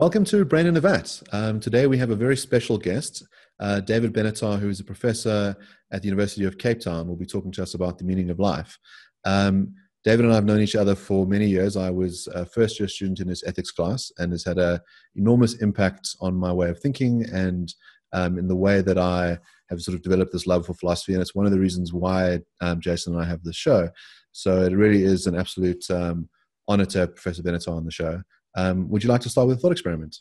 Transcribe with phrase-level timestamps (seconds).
[0.00, 1.20] Welcome to Brain in a Vat.
[1.32, 3.26] Um, today we have a very special guest,
[3.58, 5.56] uh, David Benatar, who is a professor
[5.90, 8.38] at the University of Cape Town, will be talking to us about the meaning of
[8.38, 8.78] life.
[9.24, 9.74] Um,
[10.04, 11.76] David and I have known each other for many years.
[11.76, 14.78] I was a first year student in his ethics class and has had an
[15.16, 17.74] enormous impact on my way of thinking and
[18.12, 19.36] um, in the way that I
[19.68, 21.14] have sort of developed this love for philosophy.
[21.14, 23.90] And it's one of the reasons why um, Jason and I have this show.
[24.30, 26.28] So it really is an absolute um,
[26.68, 28.22] honor to have Professor Benatar on the show.
[28.58, 30.16] Um, would you like to start with a thought experiment?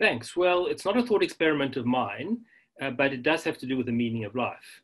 [0.00, 0.34] Thanks.
[0.34, 2.38] Well, it's not a thought experiment of mine,
[2.80, 4.82] uh, but it does have to do with the meaning of life.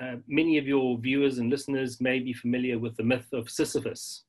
[0.00, 4.24] Uh, many of your viewers and listeners may be familiar with the myth of Sisyphus.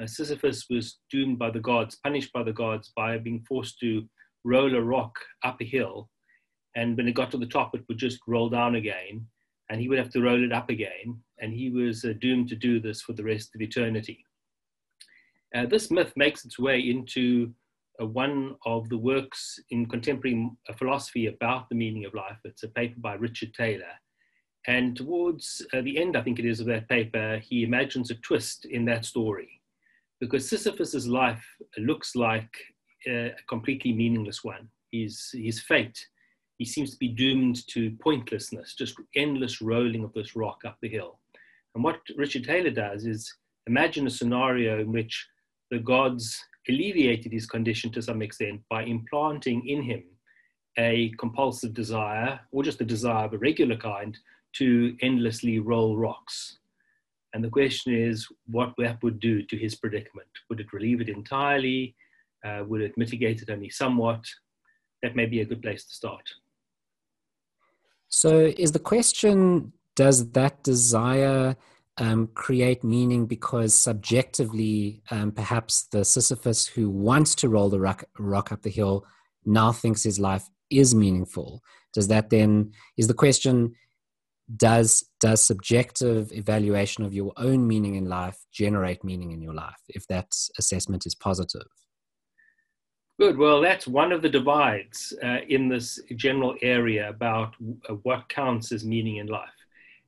[0.00, 4.06] Uh, Sisyphus was doomed by the gods, punished by the gods by being forced to
[4.44, 5.14] roll a rock
[5.44, 6.10] up a hill.
[6.76, 9.26] And when it got to the top, it would just roll down again.
[9.70, 11.18] And he would have to roll it up again.
[11.40, 14.22] And he was uh, doomed to do this for the rest of eternity.
[15.54, 17.52] Uh, this myth makes its way into
[18.00, 22.38] uh, one of the works in contemporary uh, philosophy about the meaning of life.
[22.44, 23.92] It's a paper by Richard Taylor.
[24.66, 28.14] And towards uh, the end, I think it is, of that paper, he imagines a
[28.16, 29.60] twist in that story.
[30.20, 31.44] Because Sisyphus's life
[31.78, 32.50] looks like
[33.08, 34.68] a completely meaningless one.
[34.92, 35.98] His, his fate,
[36.58, 40.88] he seems to be doomed to pointlessness, just endless rolling of this rock up the
[40.88, 41.18] hill.
[41.74, 43.34] And what Richard Taylor does is
[43.66, 45.26] imagine a scenario in which
[45.72, 50.04] the gods alleviated his condition to some extent by implanting in him
[50.78, 54.16] a compulsive desire, or just a desire of a regular kind,
[54.54, 56.58] to endlessly roll rocks.
[57.32, 60.28] And the question is what that would do to his predicament.
[60.50, 61.96] Would it relieve it entirely?
[62.44, 64.24] Uh, would it mitigate it only somewhat?
[65.02, 66.28] That may be a good place to start.
[68.08, 71.56] So, is the question does that desire
[71.98, 78.04] um, create meaning because subjectively, um, perhaps the Sisyphus who wants to roll the rock,
[78.18, 79.06] rock up the hill
[79.44, 81.62] now thinks his life is meaningful.
[81.92, 83.74] Does that then, is the question,
[84.56, 89.80] does, does subjective evaluation of your own meaning in life generate meaning in your life
[89.88, 91.66] if that assessment is positive?
[93.20, 93.36] Good.
[93.36, 97.54] Well, that's one of the divides uh, in this general area about
[97.88, 99.48] uh, what counts as meaning in life.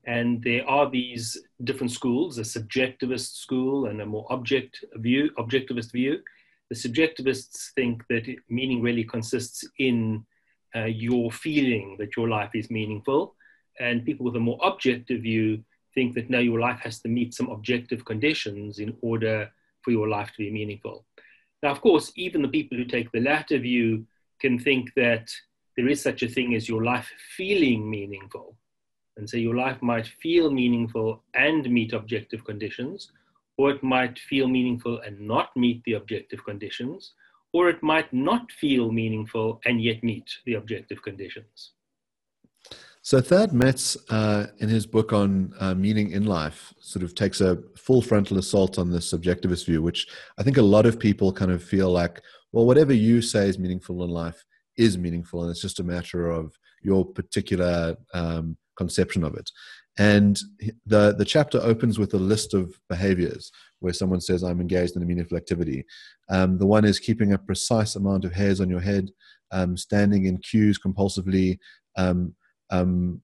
[0.06, 5.92] And there are these different schools, a subjectivist school and a more object view, objectivist
[5.92, 6.20] view.
[6.70, 10.24] The subjectivists think that meaning really consists in
[10.76, 13.34] uh, your feeling that your life is meaningful.
[13.80, 15.64] And people with a more objective view
[15.94, 19.50] think that no, your life has to meet some objective conditions in order
[19.82, 21.06] for your life to be meaningful.
[21.62, 24.06] Now, of course, even the people who take the latter view
[24.40, 25.30] can think that
[25.76, 28.56] there is such a thing as your life feeling meaningful.
[29.16, 33.12] And so your life might feel meaningful and meet objective conditions,
[33.56, 37.12] or it might feel meaningful and not meet the objective conditions,
[37.52, 41.72] or it might not feel meaningful and yet meet the objective conditions.
[43.02, 47.42] So Thad Metz, uh, in his book on uh, meaning in life, sort of takes
[47.42, 50.06] a full frontal assault on the subjectivist view, which
[50.38, 53.58] I think a lot of people kind of feel like, well, whatever you say is
[53.58, 54.42] meaningful in life
[54.78, 59.50] is meaningful, and it's just a matter of your particular um, conception of it.
[59.96, 60.40] And
[60.86, 65.02] the, the chapter opens with a list of behaviors where someone says, I'm engaged in
[65.02, 65.84] a meaningful activity.
[66.28, 69.10] Um, the one is keeping a precise amount of hairs on your head,
[69.52, 71.58] um, standing in queues compulsively,
[71.96, 72.34] um,
[72.70, 73.22] um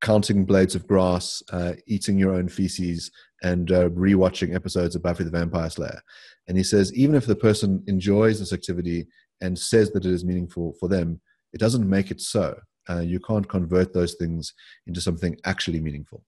[0.00, 3.10] counting blades of grass, uh, eating your own feces,
[3.42, 6.00] and uh, rewatching episodes of Buffy the Vampire Slayer.
[6.48, 9.06] And he says, even if the person enjoys this activity
[9.40, 11.20] and says that it is meaningful for them,
[11.52, 12.56] it doesn't make it so
[12.88, 14.54] uh, you can't convert those things
[14.86, 16.22] into something actually meaningful.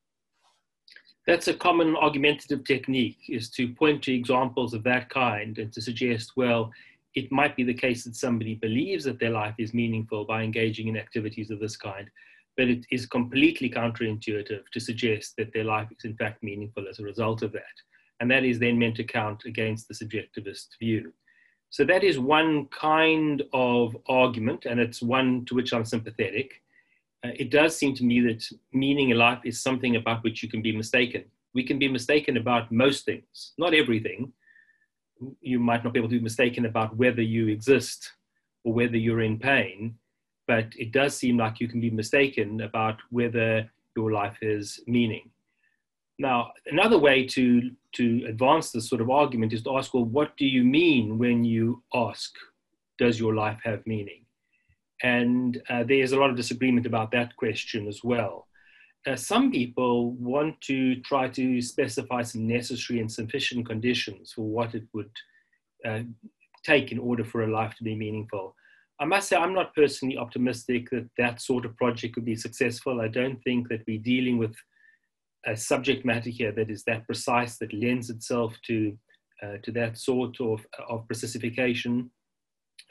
[1.26, 5.82] That's a common argumentative technique is to point to examples of that kind and to
[5.82, 6.70] suggest, well,
[7.14, 10.88] it might be the case that somebody believes that their life is meaningful by engaging
[10.88, 12.08] in activities of this kind,
[12.56, 16.98] but it is completely counterintuitive to suggest that their life is in fact meaningful as
[16.98, 17.76] a result of that.
[18.20, 21.12] And that is then meant to count against the subjectivist view.
[21.70, 26.62] So that is one kind of argument, and it's one to which I'm sympathetic.
[27.24, 30.48] Uh, it does seem to me that meaning in life is something about which you
[30.48, 31.24] can be mistaken.
[31.54, 34.32] We can be mistaken about most things, not everything.
[35.40, 38.12] You might not be able to be mistaken about whether you exist
[38.64, 39.98] or whether you're in pain,
[40.46, 45.28] but it does seem like you can be mistaken about whether your life has meaning.
[46.18, 50.36] Now, another way to, to advance this sort of argument is to ask, well, what
[50.36, 52.32] do you mean when you ask,
[52.98, 54.24] does your life have meaning?
[55.02, 58.46] And uh, there's a lot of disagreement about that question as well.
[59.06, 64.74] Uh, some people want to try to specify some necessary and sufficient conditions for what
[64.74, 65.10] it would
[65.86, 66.00] uh,
[66.64, 68.54] take in order for a life to be meaningful.
[69.00, 73.00] I must say, I'm not personally optimistic that that sort of project could be successful.
[73.00, 74.54] I don't think that we're dealing with
[75.46, 78.96] a subject matter here that is that precise, that lends itself to,
[79.42, 82.10] uh, to that sort of, of specification.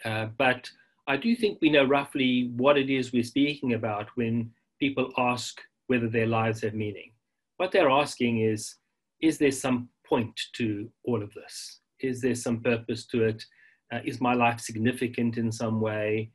[0.06, 0.70] Uh, but
[1.08, 5.60] I do think we know roughly what it is we're speaking about when people ask
[5.88, 7.12] whether their lives have meaning.
[7.58, 8.76] What they're asking is,
[9.22, 11.80] is there some point to all of this?
[12.02, 13.44] Is there some purpose to it?
[13.92, 16.32] Uh, is my life significant in some way?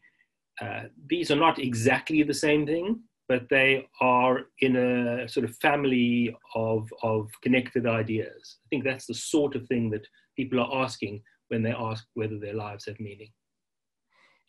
[0.60, 5.56] Uh, these are not exactly the same thing, but they are in a sort of
[5.56, 8.58] family of, of connected ideas.
[8.64, 12.38] I think that's the sort of thing that people are asking when they ask whether
[12.38, 13.30] their lives have meaning.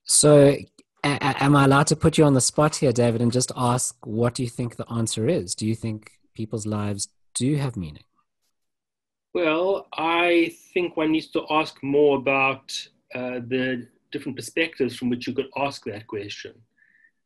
[0.05, 0.57] So,
[1.03, 3.95] a- am I allowed to put you on the spot here, David, and just ask
[4.05, 5.55] what do you think the answer is?
[5.55, 8.03] Do you think people's lives do have meaning?
[9.33, 12.71] Well, I think one needs to ask more about
[13.15, 16.53] uh, the different perspectives from which you could ask that question.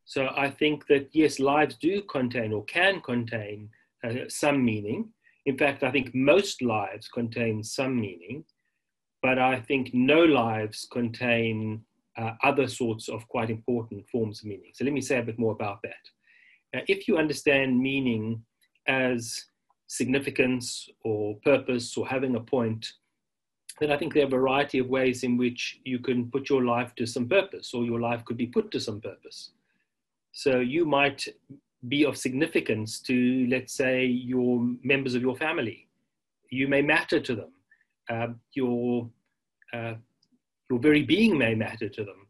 [0.08, 3.68] So I think that yes, lives do contain or can contain
[4.02, 5.10] uh, some meaning.
[5.44, 8.42] In fact, I think most lives contain some meaning,
[9.22, 11.82] but I think no lives contain
[12.16, 14.70] uh, other sorts of quite important forms of meaning.
[14.72, 16.04] So let me say a bit more about that.
[16.74, 18.42] Uh, if you understand meaning
[18.86, 19.44] as
[19.88, 22.94] significance or purpose or having a point,
[23.78, 26.64] then I think there are a variety of ways in which you can put your
[26.64, 29.50] life to some purpose or your life could be put to some purpose.
[30.38, 31.26] So you might
[31.88, 35.88] be of significance to, let's say, your members of your family.
[36.48, 37.52] You may matter to them.
[38.08, 39.10] Uh, your,
[39.72, 39.94] uh,
[40.70, 42.28] your very being may matter to them.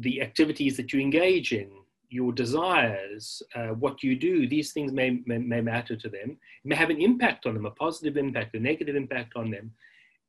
[0.00, 1.70] The activities that you engage in,
[2.08, 6.30] your desires, uh, what you do, these things may, may, may, matter to them.
[6.64, 9.70] It may have an impact on them, a positive impact, a negative impact on them.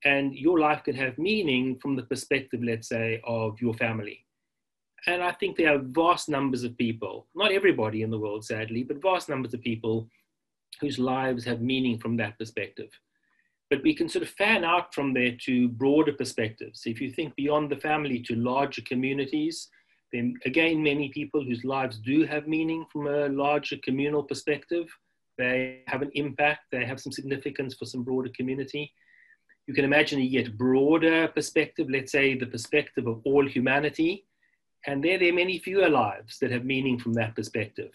[0.05, 4.23] And your life can have meaning from the perspective, let's say, of your family.
[5.07, 8.83] And I think there are vast numbers of people, not everybody in the world, sadly,
[8.83, 10.07] but vast numbers of people
[10.79, 12.89] whose lives have meaning from that perspective.
[13.69, 16.83] But we can sort of fan out from there to broader perspectives.
[16.85, 19.69] If you think beyond the family to larger communities,
[20.11, 24.87] then again, many people whose lives do have meaning from a larger communal perspective.
[25.37, 28.93] They have an impact, they have some significance for some broader community.
[29.67, 34.25] You can imagine a yet broader perspective, let's say the perspective of all humanity.
[34.87, 37.91] And there, there are many fewer lives that have meaning from that perspective.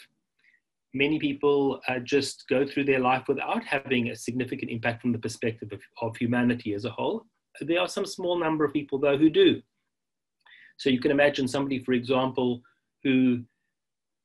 [0.94, 5.18] Many people uh, just go through their life without having a significant impact from the
[5.18, 7.26] perspective of, of humanity as a whole.
[7.60, 9.60] There are some small number of people, though, who do.
[10.78, 12.62] So you can imagine somebody, for example,
[13.02, 13.42] who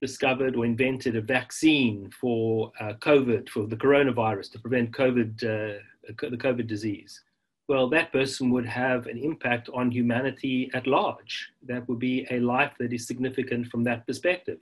[0.02, 5.80] discovered or invented a vaccine for uh, COVID, for the coronavirus, to prevent COVID, uh,
[6.08, 7.22] the COVID disease.
[7.72, 11.54] Well, that person would have an impact on humanity at large.
[11.66, 14.60] That would be a life that is significant from that perspective.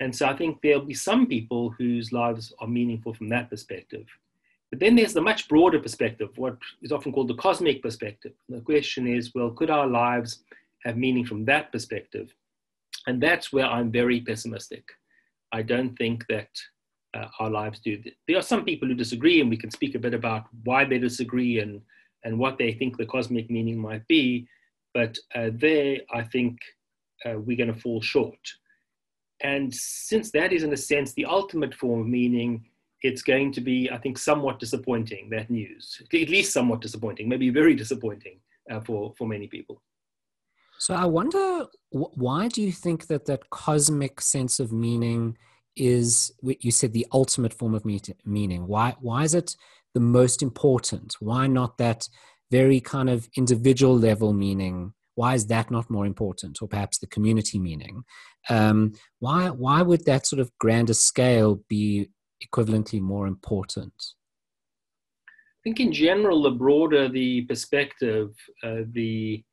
[0.00, 4.04] And so I think there'll be some people whose lives are meaningful from that perspective.
[4.70, 8.32] But then there's the much broader perspective, what is often called the cosmic perspective.
[8.48, 10.42] The question is, well, could our lives
[10.84, 12.34] have meaning from that perspective?
[13.06, 14.88] And that's where I'm very pessimistic.
[15.52, 16.48] I don't think that
[17.14, 18.02] uh, our lives do.
[18.26, 20.98] There are some people who disagree, and we can speak a bit about why they
[20.98, 21.80] disagree and,
[22.24, 24.46] and what they think the cosmic meaning might be.
[24.92, 26.58] But uh, there, I think
[27.24, 28.38] uh, we're going to fall short.
[29.42, 32.64] And since that is, in a sense, the ultimate form of meaning,
[33.02, 36.00] it's going to be, I think, somewhat disappointing, that news.
[36.00, 39.82] At least somewhat disappointing, maybe very disappointing uh, for, for many people.
[40.78, 45.36] So I wonder, why do you think that that cosmic sense of meaning
[45.76, 48.66] is, what you said, the ultimate form of meaning?
[48.66, 49.56] Why, why is it
[49.94, 51.16] the most important?
[51.20, 52.08] Why not that
[52.50, 54.92] very kind of individual level meaning?
[55.14, 58.04] Why is that not more important, or perhaps the community meaning?
[58.48, 62.10] Um, why why would that sort of grander scale be
[62.46, 63.94] equivalently more important?
[65.28, 69.44] I think in general, the broader the perspective, uh, the,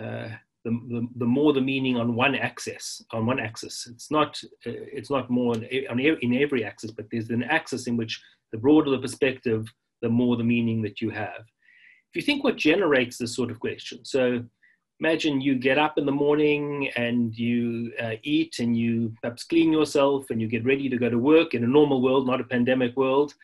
[0.00, 0.28] uh,
[0.64, 3.88] the, the, the, more the meaning on one axis, on one axis.
[3.90, 7.86] It's not, uh, it's not more on, on, in every axis, but there's an axis
[7.86, 9.66] in which the broader the perspective,
[10.02, 11.40] the more the meaning that you have.
[11.40, 14.44] If you think what generates this sort of question, so
[15.00, 19.72] imagine you get up in the morning and you uh, eat and you perhaps clean
[19.72, 22.44] yourself and you get ready to go to work in a normal world, not a
[22.44, 23.34] pandemic world.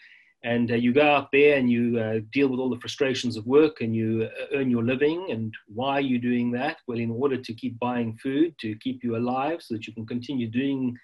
[0.45, 3.47] And uh, you go out there and you uh, deal with all the frustrations of
[3.47, 5.29] work and you uh, earn your living.
[5.31, 6.77] And why are you doing that?
[6.87, 10.07] Well, in order to keep buying food, to keep you alive so that you can
[10.07, 10.97] continue doing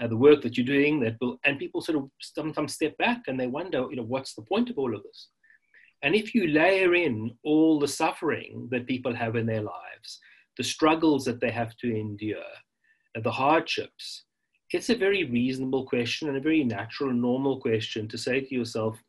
[0.00, 1.00] uh, the work that you're doing.
[1.00, 4.34] That will, and people sort of sometimes step back and they wonder, you know, what's
[4.34, 5.28] the point of all of this?
[6.02, 10.18] And if you layer in all the suffering that people have in their lives,
[10.58, 12.52] the struggles that they have to endure,
[13.22, 14.24] the hardships,
[14.74, 19.02] it's a very reasonable question and a very natural, normal question to say to yourself,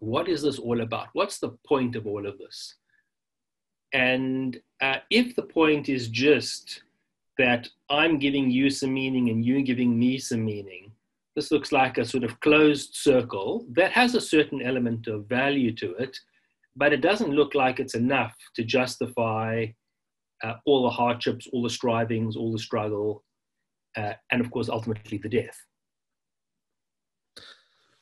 [0.00, 1.08] what is this all about?
[1.12, 2.74] What's the point of all of this?
[3.92, 6.82] And uh, if the point is just
[7.38, 10.92] that I'm giving you some meaning and you're giving me some meaning,
[11.34, 15.72] this looks like a sort of closed circle that has a certain element of value
[15.76, 16.18] to it,
[16.76, 19.66] but it doesn't look like it's enough to justify
[20.42, 23.24] uh, all the hardships, all the strivings, all the struggle,
[23.98, 25.58] uh, and of course, ultimately the death.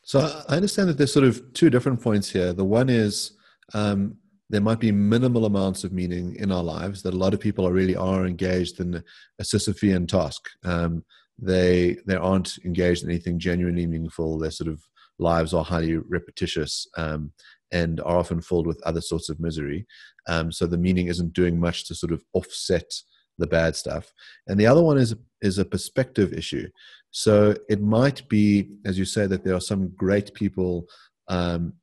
[0.02, 2.52] So I understand that there's sort of two different points here.
[2.52, 3.32] The one is
[3.74, 4.16] um,
[4.48, 7.66] there might be minimal amounts of meaning in our lives that a lot of people
[7.66, 9.02] are really are engaged in
[9.40, 10.48] a Sisyphean task.
[10.64, 11.04] Um,
[11.38, 14.38] they they aren't engaged in anything genuinely meaningful.
[14.38, 14.80] Their sort of
[15.18, 17.32] lives are highly repetitious um,
[17.72, 19.86] and are often filled with other sorts of misery.
[20.28, 22.90] Um, so the meaning isn't doing much to sort of offset
[23.38, 24.12] the bad stuff.
[24.46, 26.68] And the other one is is a perspective issue.
[27.10, 30.86] So it might be, as you say, that there are some great people
[31.28, 31.74] um,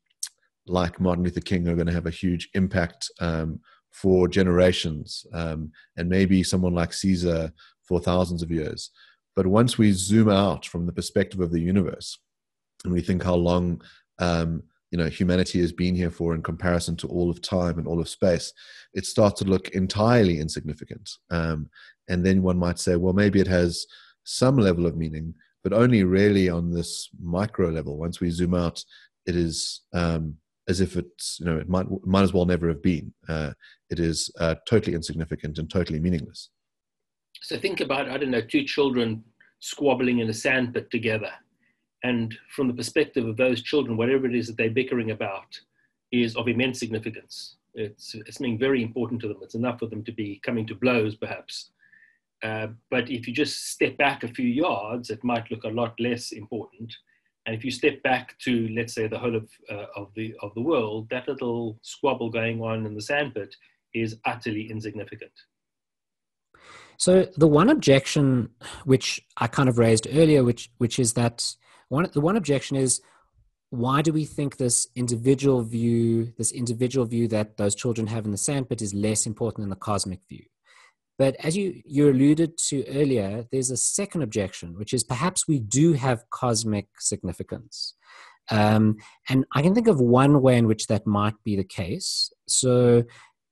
[0.65, 3.59] like Martin Luther King are going to have a huge impact um,
[3.91, 7.51] for generations, um, and maybe someone like Caesar
[7.83, 8.91] for thousands of years.
[9.35, 12.17] But once we zoom out from the perspective of the universe,
[12.83, 13.81] and we think how long
[14.19, 17.87] um, you know humanity has been here for in comparison to all of time and
[17.87, 18.53] all of space,
[18.93, 21.09] it starts to look entirely insignificant.
[21.31, 21.67] Um,
[22.09, 23.87] and then one might say, well, maybe it has
[24.23, 25.33] some level of meaning,
[25.63, 27.97] but only really on this micro level.
[27.97, 28.83] Once we zoom out,
[29.25, 30.35] it is um,
[30.67, 33.11] as if it's you know it might might as well never have been.
[33.27, 33.51] Uh,
[33.89, 36.51] it is uh, totally insignificant and totally meaningless.
[37.41, 39.23] So think about I don't know two children
[39.59, 41.31] squabbling in a sandpit together,
[42.03, 45.59] and from the perspective of those children, whatever it is that they're bickering about
[46.11, 47.55] is of immense significance.
[47.73, 49.37] It's, it's something very important to them.
[49.41, 51.71] It's enough for them to be coming to blows, perhaps.
[52.43, 55.97] Uh, but if you just step back a few yards, it might look a lot
[55.99, 56.93] less important.
[57.45, 60.53] And if you step back to, let's say, the whole of, uh, of, the, of
[60.55, 63.55] the world, that little squabble going on in the sandpit
[63.93, 65.31] is utterly insignificant.
[66.97, 68.49] So the one objection
[68.85, 71.55] which I kind of raised earlier, which which is that
[71.93, 73.01] one the one objection is
[73.73, 78.29] why do we think this individual view, this individual view that those children have in
[78.29, 80.45] the sandpit is less important than the cosmic view?
[81.17, 85.57] But as you, you alluded to earlier, there's a second objection, which is perhaps we
[85.57, 87.95] do have cosmic significance.
[88.51, 88.97] Um,
[89.27, 92.31] and I can think of one way in which that might be the case.
[92.47, 93.05] So,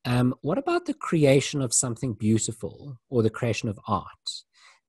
[0.06, 4.28] um, what about the creation of something beautiful or the creation of art?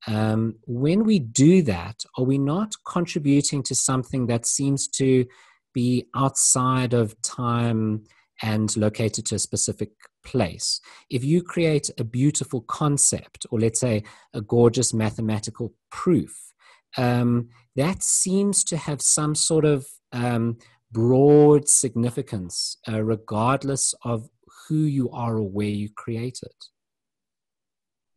[0.07, 5.25] Um, when we do that, are we not contributing to something that seems to
[5.73, 8.03] be outside of time
[8.41, 9.91] and located to a specific
[10.25, 10.81] place.
[11.09, 16.53] If you create a beautiful concept, or let's say a gorgeous mathematical proof,
[16.97, 20.57] um, that seems to have some sort of um,
[20.91, 24.29] broad significance, uh, regardless of
[24.67, 26.65] who you are or where you create it.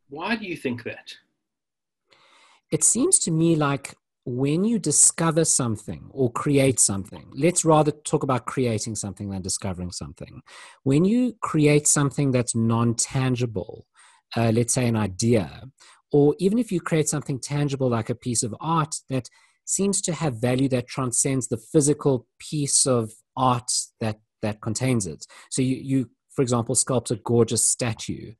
[0.09, 1.15] Why do you think that?
[2.71, 3.95] It seems to me like
[4.25, 9.93] when you discover something or create something, let's rather talk about creating something than discovering
[9.93, 10.43] something.
[10.83, 13.87] When you create something that's non tangible,
[14.37, 15.63] uh, let's say an idea,
[16.11, 19.29] or even if you create something tangible like a piece of art that
[19.65, 23.71] seems to have value that transcends the physical piece of art
[24.01, 25.25] that that contains it.
[25.51, 28.33] So you, you for example, sculpt a gorgeous statue.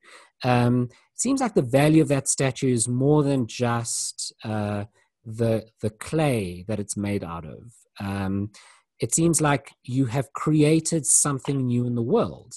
[0.43, 4.85] Um, it seems like the value of that statue is more than just uh,
[5.25, 7.73] the the clay that it's made out of.
[7.99, 8.51] Um,
[8.99, 12.55] it seems like you have created something new in the world,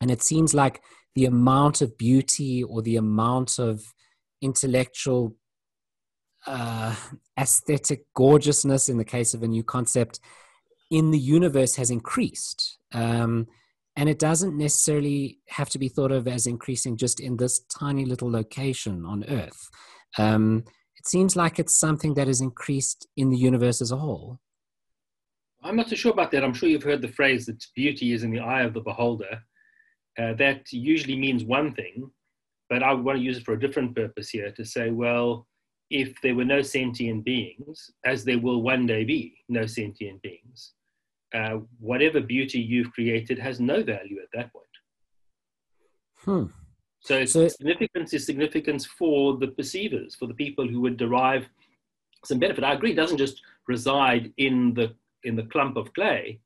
[0.00, 0.82] and it seems like
[1.14, 3.82] the amount of beauty or the amount of
[4.42, 5.36] intellectual
[6.46, 6.94] uh,
[7.38, 10.20] aesthetic gorgeousness in the case of a new concept
[10.90, 12.78] in the universe has increased.
[12.92, 13.46] Um,
[14.00, 18.06] and it doesn't necessarily have to be thought of as increasing just in this tiny
[18.06, 19.68] little location on Earth.
[20.16, 20.64] Um,
[20.96, 24.38] it seems like it's something that is increased in the universe as a whole.
[25.62, 26.42] I'm not so sure about that.
[26.42, 29.42] I'm sure you've heard the phrase that beauty is in the eye of the beholder.
[30.18, 32.10] Uh, that usually means one thing,
[32.70, 35.46] but I want to use it for a different purpose here to say, well,
[35.90, 40.72] if there were no sentient beings, as there will one day be no sentient beings,
[41.34, 44.66] uh, whatever beauty you've created has no value at that point.
[46.24, 46.44] Hmm.
[47.00, 51.46] So, so significance is significance for the perceivers, for the people who would derive
[52.24, 52.62] some benefit.
[52.64, 54.94] I agree, it doesn't just reside in the
[55.24, 56.40] in the clump of clay.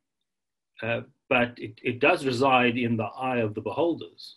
[0.82, 4.36] uh, but it, it does reside in the eye of the beholders.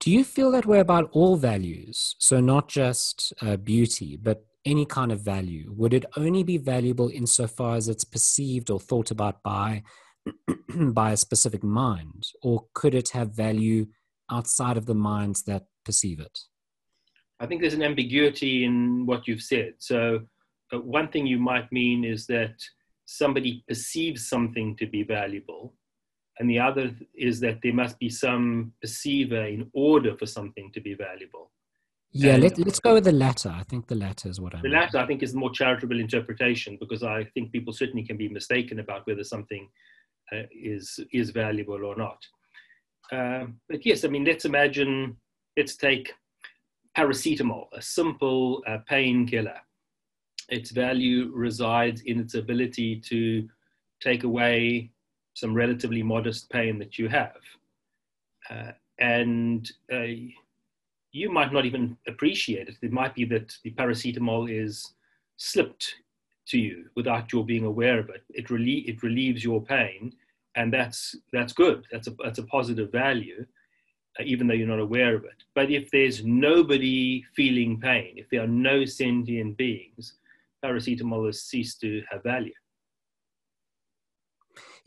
[0.00, 2.14] Do you feel that way about all values?
[2.18, 5.72] So, not just uh, beauty, but any kind of value?
[5.76, 9.82] Would it only be valuable insofar as it's perceived or thought about by,
[10.74, 12.24] by a specific mind?
[12.42, 13.86] Or could it have value
[14.30, 16.38] outside of the minds that perceive it?
[17.40, 19.74] I think there's an ambiguity in what you've said.
[19.78, 20.20] So,
[20.72, 22.54] uh, one thing you might mean is that
[23.06, 25.74] somebody perceives something to be valuable,
[26.38, 30.80] and the other is that there must be some perceiver in order for something to
[30.80, 31.50] be valuable.
[32.12, 33.50] Yeah, let, us go with the latter.
[33.50, 34.78] I think the latter is what I The mean.
[34.78, 38.28] latter, I think, is the more charitable interpretation because I think people certainly can be
[38.28, 39.68] mistaken about whether something
[40.32, 42.18] uh, is is valuable or not.
[43.12, 45.16] Uh, but yes, I mean, let's imagine,
[45.56, 46.12] let's take
[46.96, 49.60] paracetamol, a simple uh, painkiller.
[50.48, 53.48] Its value resides in its ability to
[54.00, 54.90] take away
[55.34, 57.36] some relatively modest pain that you have.
[58.50, 60.06] Uh, and uh,
[61.12, 62.76] you might not even appreciate it.
[62.82, 64.94] It might be that the paracetamol is
[65.36, 65.94] slipped
[66.48, 68.22] to you without your being aware of it.
[68.30, 70.12] It, relie- it relieves your pain,
[70.54, 71.86] and that's, that's good.
[71.92, 73.46] That's a, that's a positive value,
[74.18, 75.44] uh, even though you're not aware of it.
[75.54, 80.14] But if there's nobody feeling pain, if there are no sentient beings,
[80.64, 82.52] paracetamol has ceased to have value.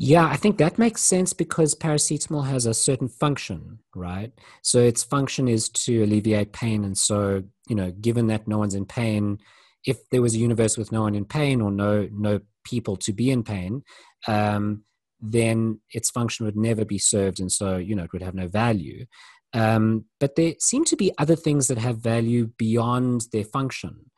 [0.04, 4.32] Yeah, I think that makes sense because paracetamol has a certain function, right?
[4.64, 6.84] So its function is to alleviate pain.
[6.84, 9.38] And so, you know, given that no one's in pain,
[9.86, 13.14] if there was a universe with no one in pain or no no people to
[13.14, 13.84] be in pain,
[14.28, 14.86] um,
[15.20, 18.48] then its function would never be served, and so you know it would have no
[18.48, 19.06] value.
[19.54, 24.10] Um, but there seem to be other things that have value beyond their function.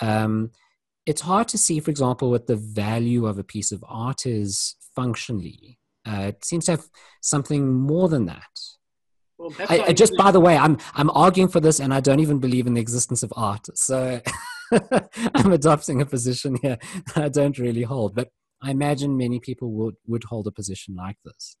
[0.00, 0.52] Um,
[1.04, 4.76] it's hard to see, for example, what the value of a piece of art is
[4.94, 5.78] functionally.
[6.06, 6.84] Uh, it seems to have
[7.20, 8.60] something more than that.
[9.38, 12.20] Well, I, I just by the way, I'm I'm arguing for this, and I don't
[12.20, 13.66] even believe in the existence of art.
[13.74, 14.20] So
[15.34, 16.78] I'm adopting a position here
[17.14, 18.14] that I don't really hold.
[18.14, 18.28] But
[18.62, 21.56] I imagine many people would would hold a position like this.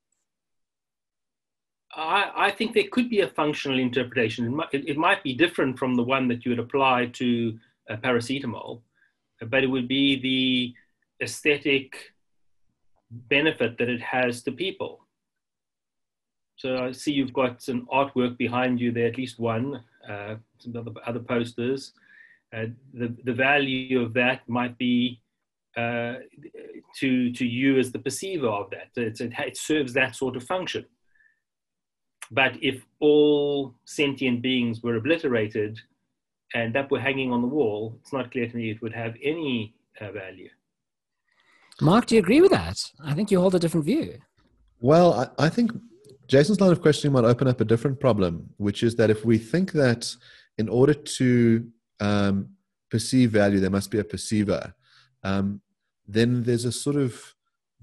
[1.94, 4.46] I, I think there could be a functional interpretation.
[4.46, 7.58] It might, it, it might be different from the one that you would apply to
[7.90, 8.80] uh, paracetamol,
[9.46, 10.74] but it would be the
[11.24, 12.12] aesthetic
[13.28, 15.06] benefit that it has to people.
[16.56, 20.76] So I see you've got some artwork behind you there, at least one, uh, some
[20.76, 21.92] other, other posters.
[22.56, 25.20] Uh, the, the value of that might be
[25.76, 26.14] uh,
[26.96, 28.90] to, to you as the perceiver of that.
[28.96, 30.84] It's, it, it serves that sort of function.
[32.30, 35.78] But if all sentient beings were obliterated
[36.54, 39.14] and that were hanging on the wall, it's not clear to me it would have
[39.22, 40.50] any uh, value.
[41.82, 42.78] Mark, do you agree with that?
[43.04, 44.16] I think you hold a different view.
[44.80, 45.72] Well, I, I think
[46.28, 49.36] Jason's line of questioning might open up a different problem, which is that if we
[49.36, 50.14] think that
[50.58, 51.66] in order to
[51.98, 52.50] um,
[52.88, 54.72] perceive value, there must be a perceiver,
[55.24, 55.60] um,
[56.06, 57.20] then there's a sort of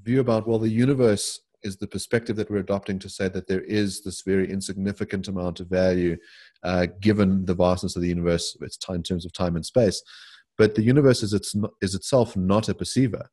[0.01, 3.63] view about, well, the universe is the perspective that we're adopting to say that there
[3.63, 6.15] is this very insignificant amount of value
[6.63, 10.01] uh, given the vastness of the universe, it's time in terms of time and space.
[10.57, 13.29] But the universe is, its, is itself not a perceiver.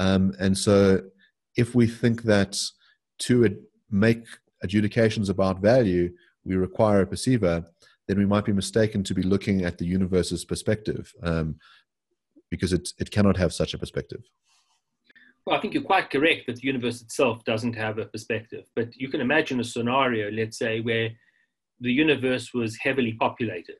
[0.00, 1.02] Um, and so,
[1.56, 2.58] if we think that
[3.26, 3.58] to ad-
[3.90, 4.24] make
[4.62, 6.10] adjudications about value,
[6.42, 7.66] we require a perceiver,
[8.08, 11.56] then we might be mistaken to be looking at the universe's perspective um,
[12.50, 14.22] because it, it cannot have such a perspective.
[15.44, 18.64] Well, I think you're quite correct that the universe itself doesn't have a perspective.
[18.74, 21.10] But you can imagine a scenario, let's say, where
[21.80, 23.78] the universe was heavily populated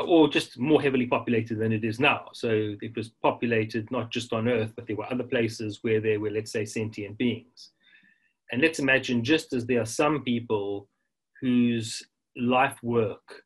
[0.00, 2.26] or just more heavily populated than it is now.
[2.32, 6.18] So it was populated not just on Earth, but there were other places where there
[6.18, 7.70] were, let's say, sentient beings.
[8.50, 10.88] And let's imagine just as there are some people
[11.40, 12.02] whose
[12.36, 13.42] life work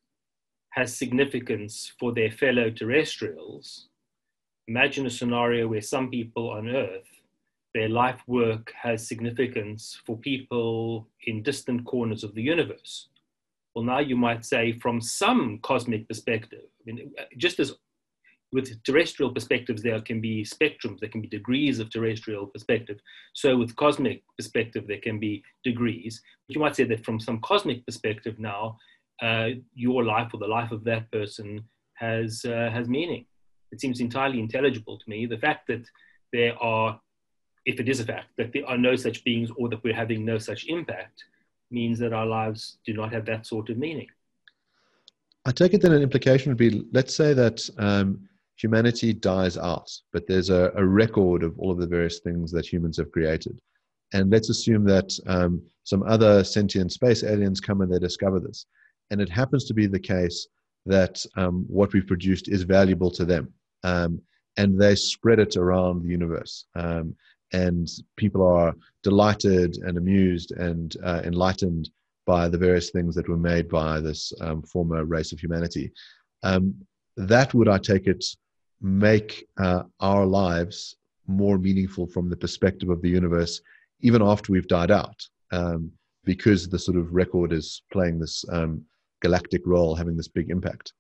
[0.71, 3.89] has significance for their fellow terrestrials,
[4.69, 7.09] imagine a scenario where some people on Earth,
[7.75, 13.09] their life work has significance for people in distant corners of the universe.
[13.75, 17.75] Well, now you might say, from some cosmic perspective, I mean, just as
[18.53, 22.99] with terrestrial perspectives, there can be spectrums, there can be degrees of terrestrial perspective.
[23.35, 26.23] So, with cosmic perspective, there can be degrees.
[26.47, 28.79] But you might say that from some cosmic perspective now,
[29.21, 33.27] uh, your life or the life of that person has, uh, has meaning.
[33.71, 35.27] It seems entirely intelligible to me.
[35.27, 35.85] The fact that
[36.33, 36.99] there are,
[37.67, 40.25] if it is a fact, that there are no such beings or that we're having
[40.25, 41.23] no such impact,
[41.71, 44.07] means that our lives do not have that sort of meaning.
[45.45, 49.91] I take it then an implication would be let's say that um, humanity dies out,
[50.13, 53.59] but there's a, a, record of all of the various things that humans have created.
[54.13, 58.67] and let's assume that um, some other sentient space aliens come and they discover this.
[59.11, 60.49] And it happens to be the case
[60.87, 63.53] that um, what we've produced is valuable to them.
[63.85, 64.21] Um,
[64.57, 66.67] and they spread it around the universe.
[67.53, 71.89] And people are delighted and amused and uh, enlightened
[72.27, 75.91] by the various things that were made by this um, former race of humanity.
[76.43, 76.75] Um,
[77.17, 78.25] that would, I take it,
[78.81, 83.61] make uh, our lives more meaningful from the perspective of the universe,
[84.01, 85.21] even after we've died out,
[85.53, 85.91] um,
[86.25, 88.85] because the sort of record is playing this um,
[89.21, 90.93] galactic role, having this big impact.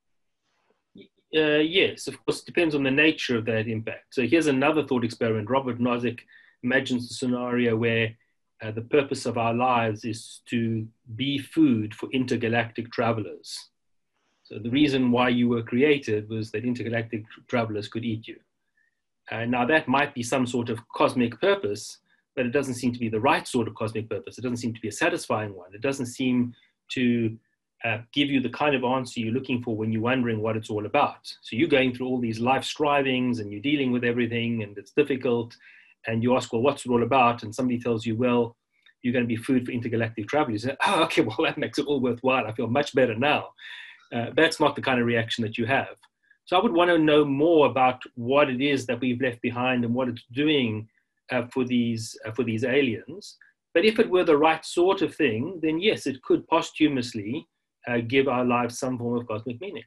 [1.36, 4.14] Uh, yes, of course, it depends on the nature of that impact.
[4.14, 5.50] So here's another thought experiment.
[5.50, 6.20] Robert Nozick
[6.62, 8.16] imagines a scenario where
[8.62, 10.86] uh, the purpose of our lives is to
[11.16, 13.70] be food for intergalactic travelers.
[14.42, 18.36] So the reason why you were created was that intergalactic travelers could eat you.
[19.30, 21.98] Uh, now that might be some sort of cosmic purpose,
[22.34, 24.38] but it doesn't seem to be the right sort of cosmic purpose.
[24.38, 25.74] It doesn't seem to be a satisfying one.
[25.74, 26.54] It doesn't seem
[26.92, 27.36] to
[27.84, 30.70] uh, give you the kind of answer you're looking for when you're wondering what it's
[30.70, 31.32] all about.
[31.42, 34.92] So you're going through all these life strivings and you're dealing with everything and it's
[34.92, 35.54] difficult.
[36.06, 37.42] And you ask, well, what's it all about?
[37.42, 38.56] And somebody tells you, well,
[39.02, 40.64] you're going to be food for intergalactic travelers.
[40.64, 42.46] You say, oh, okay, well, that makes it all worthwhile.
[42.46, 43.50] I feel much better now.
[44.12, 45.96] Uh, that's not the kind of reaction that you have.
[46.46, 49.84] So I would want to know more about what it is that we've left behind
[49.84, 50.88] and what it's doing
[51.30, 53.36] uh, for these uh, for these aliens.
[53.74, 57.46] But if it were the right sort of thing, then yes, it could posthumously
[57.88, 59.85] uh, give our lives some form of cosmic meaning.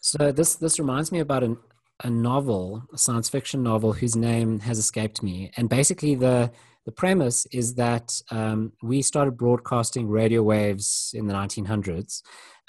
[0.00, 1.58] So this this reminds me about an,
[2.02, 6.50] a novel, a science fiction novel whose name has escaped me, and basically the
[6.86, 12.22] the premise is that um, we started broadcasting radio waves in the 1900s.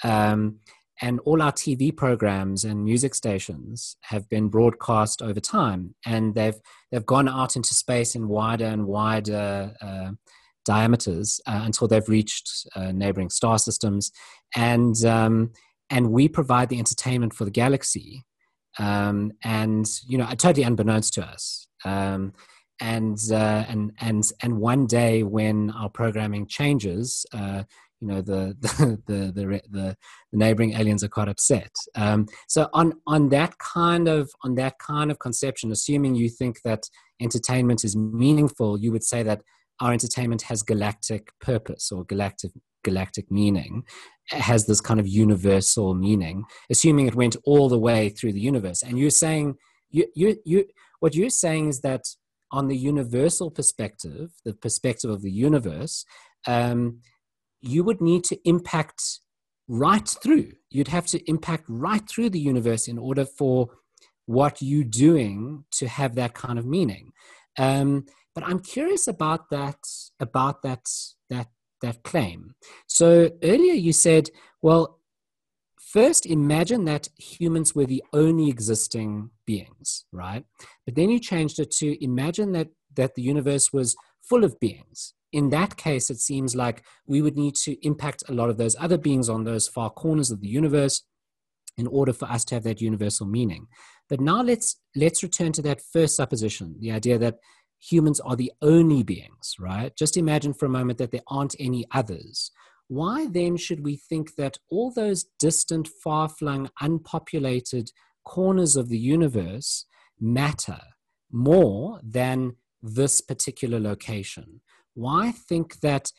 [0.04, 0.58] Um,
[1.00, 6.60] and all our TV programs and music stations have been broadcast over time, and they've
[6.90, 10.10] they've gone out into space in wider and wider uh,
[10.64, 14.10] diameters uh, until they've reached uh, neighboring star systems,
[14.54, 15.52] and um,
[15.88, 18.24] and we provide the entertainment for the galaxy,
[18.78, 21.66] um, and you know, totally unbeknownst to us.
[21.84, 22.32] Um,
[22.80, 27.64] and uh, and and and one day when our programming changes, uh,
[28.00, 28.56] you know the
[29.06, 29.96] the the the, the,
[30.32, 31.72] neighboring aliens are quite upset.
[31.94, 36.62] Um, so on on that kind of on that kind of conception, assuming you think
[36.62, 36.84] that
[37.20, 39.42] entertainment is meaningful, you would say that
[39.80, 43.84] our entertainment has galactic purpose or galactic galactic meaning
[44.28, 48.82] has this kind of universal meaning assuming it went all the way through the universe
[48.82, 49.54] and you're saying
[49.90, 50.64] you you you
[51.00, 52.02] what you're saying is that
[52.50, 56.04] on the universal perspective the perspective of the universe
[56.46, 57.00] um,
[57.60, 59.20] you would need to impact
[59.68, 60.52] right through.
[60.70, 63.68] You'd have to impact right through the universe in order for
[64.26, 67.12] what you're doing to have that kind of meaning.
[67.58, 69.78] Um, but I'm curious about that
[70.18, 70.88] about that
[71.28, 71.48] that
[71.82, 72.54] that claim.
[72.86, 74.28] So earlier you said,
[74.60, 74.98] well,
[75.78, 80.44] first imagine that humans were the only existing beings, right?
[80.84, 85.14] But then you changed it to imagine that that the universe was full of beings
[85.32, 88.76] in that case, it seems like we would need to impact a lot of those
[88.78, 91.02] other beings on those far corners of the universe
[91.76, 93.68] in order for us to have that universal meaning.
[94.08, 97.38] But now let's let's return to that first supposition, the idea that
[97.80, 99.94] humans are the only beings, right?
[99.96, 102.50] Just imagine for a moment that there aren't any others.
[102.88, 107.90] Why then should we think that all those distant, far flung, unpopulated
[108.24, 109.86] corners of the universe
[110.20, 110.80] matter
[111.32, 114.60] more than this particular location?
[114.94, 116.12] why think that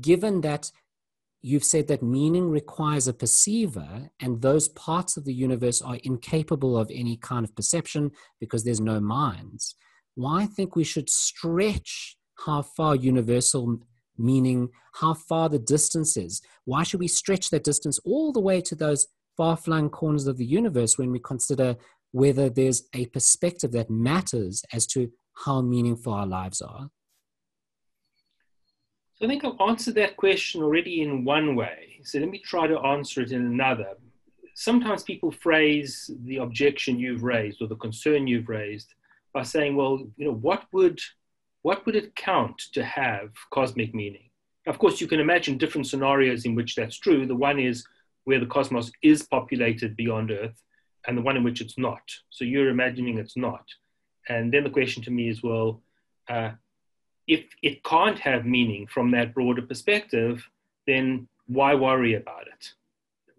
[0.00, 0.70] given that
[1.42, 6.76] you've said that meaning requires a perceiver and those parts of the universe are incapable
[6.76, 9.74] of any kind of perception because there's no minds
[10.20, 13.78] why I think we should stretch how far universal
[14.18, 18.60] meaning how far the distance is why should we stretch that distance all the way
[18.60, 19.06] to those
[19.36, 21.76] far-flung corners of the universe when we consider
[22.12, 25.10] whether there's a perspective that matters as to
[25.44, 26.90] how meaningful our lives are
[29.14, 32.00] so I think I've answered that question already in one way.
[32.04, 33.90] So let me try to answer it in another.
[34.54, 38.94] Sometimes people phrase the objection you've raised or the concern you've raised
[39.32, 41.00] by saying, well, you know, what would
[41.62, 44.30] what would it count to have cosmic meaning?
[44.66, 47.26] Of course, you can imagine different scenarios in which that's true.
[47.26, 47.84] The one is
[48.24, 50.62] where the cosmos is populated beyond Earth,
[51.06, 52.02] and the one in which it's not.
[52.30, 53.64] So you're imagining it's not.
[54.28, 55.82] And then the question to me is, well,
[56.28, 56.52] uh,
[57.26, 60.46] if it can't have meaning from that broader perspective,
[60.86, 62.72] then why worry about it?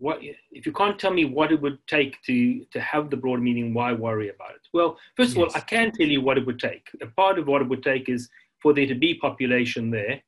[0.02, 0.18] What,
[0.52, 3.72] if you can't tell me what it would take to, to have the broad meaning,
[3.72, 4.68] why worry about it?
[4.74, 5.54] Well, first of yes.
[5.54, 6.90] all, I can tell you what it would take.
[7.04, 8.28] A part of what it would take is
[8.64, 10.20] for there to be population there,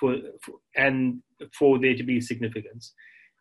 [0.00, 1.22] for, for and
[1.56, 2.92] for there to be significance.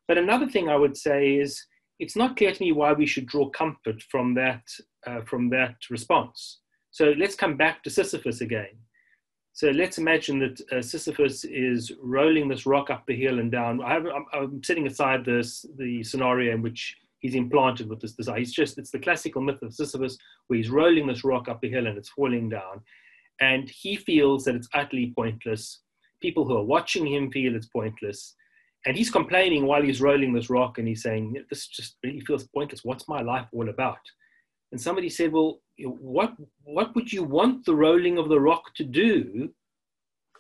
[0.08, 1.66] But another thing I would say is
[1.98, 4.62] it's not clear to me why we should draw comfort from that
[5.08, 6.60] uh, from that response.
[6.92, 8.76] So let's come back to Sisyphus again.
[9.54, 13.82] So let's imagine that uh, Sisyphus is rolling this rock up the hill and down.
[13.82, 13.98] I
[14.34, 18.40] am setting aside this the scenario in which he's implanted with this desire.
[18.40, 21.70] He's just it's the classical myth of Sisyphus where he's rolling this rock up the
[21.70, 22.82] hill and it's falling down,
[23.42, 25.82] and he feels that it's utterly pointless.
[26.22, 28.36] People who are watching him feel it's pointless,
[28.86, 32.48] and he's complaining while he's rolling this rock and he's saying, "This just really feels
[32.48, 32.86] pointless.
[32.86, 34.00] What's my life all about?"
[34.72, 38.84] And somebody said, "Well, what what would you want the rolling of the rock to
[38.84, 39.50] do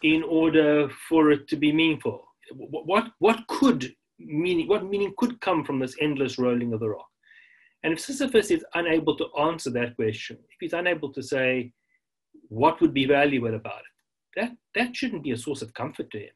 [0.04, 2.26] in order for it to be meaningful?
[2.54, 7.10] What what could meaning what meaning could come from this endless rolling of the rock?"
[7.84, 11.72] And if Sisyphus is unable to answer that question, if he's unable to say
[12.50, 16.20] what would be valuable about it, that that shouldn't be a source of comfort to
[16.20, 16.36] him.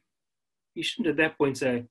[0.73, 1.86] He shouldn't at that point say,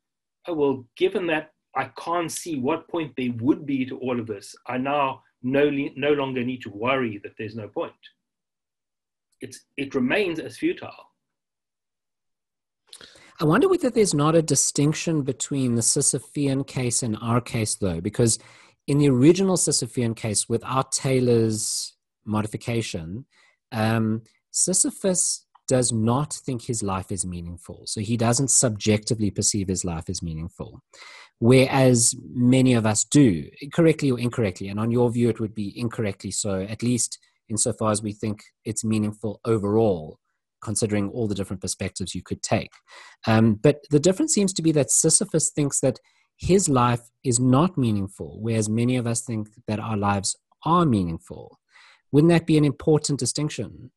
[0.46, 4.26] "Oh well, given that I can't see what point there would be to all of
[4.26, 7.92] this, I now no, no longer need to worry that there's no point.
[9.40, 10.92] It's, it remains as futile.
[13.40, 18.00] I wonder whether there's not a distinction between the Sisyphean case and our case, though,
[18.00, 18.38] because
[18.86, 23.24] in the original Sisyphean case, without Taylor's modification,
[23.72, 27.82] um, Sisyphus does not think his life is meaningful.
[27.86, 30.82] So he doesn't subjectively perceive his life as meaningful
[31.42, 34.68] whereas many of us do, correctly or incorrectly.
[34.68, 38.44] And on your view, it would be incorrectly so, at least insofar as we think
[38.64, 40.20] it's meaningful overall,
[40.62, 42.70] considering all the different perspectives you could take.
[43.26, 45.98] Um, but the difference seems to be that Sisyphus thinks that
[46.36, 51.58] his life is not meaningful, whereas many of us think that our lives are meaningful.
[52.12, 53.90] Wouldn't that be an important distinction?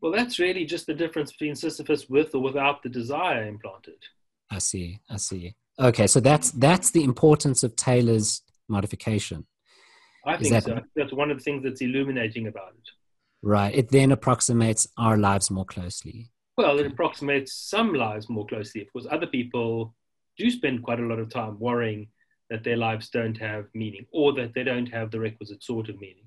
[0.00, 4.04] Well, that's really just the difference between Sisyphus with or without the desire implanted.
[4.50, 5.00] I see.
[5.10, 5.54] I see.
[5.78, 9.46] Okay, so that's that's the importance of Taylor's modification.
[10.26, 10.80] I think that, so.
[10.96, 12.88] That's one of the things that's illuminating about it.
[13.42, 13.74] Right.
[13.74, 16.30] It then approximates our lives more closely.
[16.56, 18.82] Well, it approximates some lives more closely.
[18.82, 19.94] Of course, other people
[20.36, 22.08] do spend quite a lot of time worrying
[22.50, 26.00] that their lives don't have meaning or that they don't have the requisite sort of
[26.00, 26.24] meaning.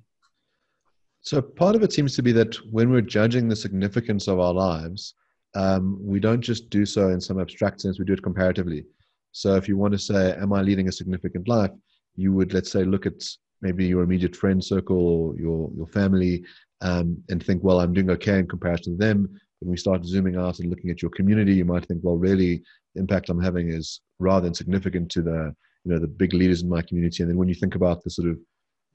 [1.21, 4.53] So, part of it seems to be that when we're judging the significance of our
[4.53, 5.13] lives,
[5.55, 8.85] um, we don't just do so in some abstract sense, we do it comparatively.
[9.31, 11.71] So if you want to say, Am I leading a significant life?
[12.15, 13.23] You would, let's say, look at
[13.61, 16.43] maybe your immediate friend circle or your, your family
[16.81, 19.29] um, and think, Well, I'm doing okay in comparison to them.
[19.59, 22.63] When we start zooming out and looking at your community, you might think, Well, really,
[22.93, 26.69] the impact I'm having is rather insignificant to the you know the big leaders in
[26.69, 27.23] my community.
[27.23, 28.39] And then when you think about the sort of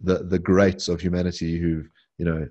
[0.01, 1.88] the the greats of humanity who've
[2.19, 2.47] you know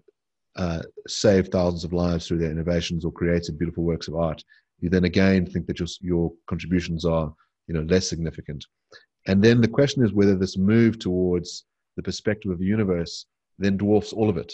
[0.56, 4.44] uh, saved thousands of lives through their innovations or created beautiful works of art,
[4.80, 7.34] you then again think that your, your contributions are
[7.68, 8.66] you know, less significant.
[9.28, 11.66] And then the question is whether this move towards
[11.96, 13.26] the perspective of the universe
[13.58, 14.54] then dwarfs all of it.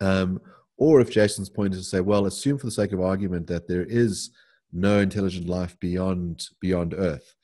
[0.00, 0.40] Um,
[0.76, 3.68] or if Jason's point is to say, well, assume for the sake of argument that
[3.68, 4.30] there is
[4.72, 7.34] no intelligent life beyond beyond Earth,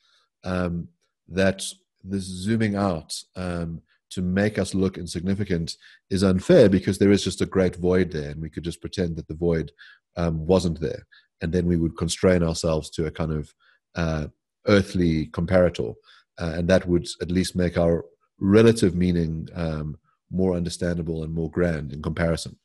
[0.43, 0.87] um,
[1.27, 1.63] that
[2.03, 5.75] this zooming out um, to make us look insignificant
[6.09, 9.15] is unfair because there is just a great void there, and we could just pretend
[9.15, 9.71] that the void
[10.15, 11.05] um, wasn't there,
[11.41, 13.53] and then we would constrain ourselves to a kind of
[13.95, 14.27] uh,
[14.67, 15.93] earthly comparator,
[16.39, 18.05] uh, and that would at least make our
[18.39, 19.97] relative meaning um,
[20.31, 22.57] more understandable and more grand in comparison.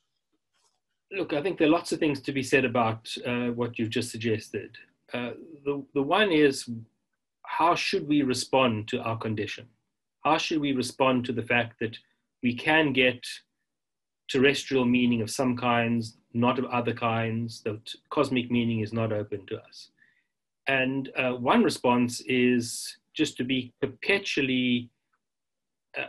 [1.11, 3.89] Look, I think there are lots of things to be said about uh, what you've
[3.89, 4.77] just suggested.
[5.13, 5.31] Uh,
[5.63, 6.67] the, the one is
[7.43, 9.67] how should we respond to our condition?
[10.23, 11.97] How should we respond to the fact that
[12.41, 13.25] we can get
[14.29, 19.45] terrestrial meaning of some kinds, not of other kinds, that cosmic meaning is not open
[19.47, 19.89] to us?
[20.67, 24.89] And uh, one response is just to be perpetually
[25.97, 26.05] uh,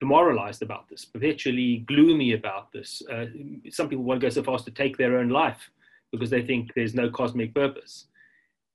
[0.00, 3.02] demoralized about this, perpetually gloomy about this.
[3.10, 3.26] Uh,
[3.70, 5.70] some people want to go so far as to take their own life
[6.10, 8.06] because they think there's no cosmic purpose.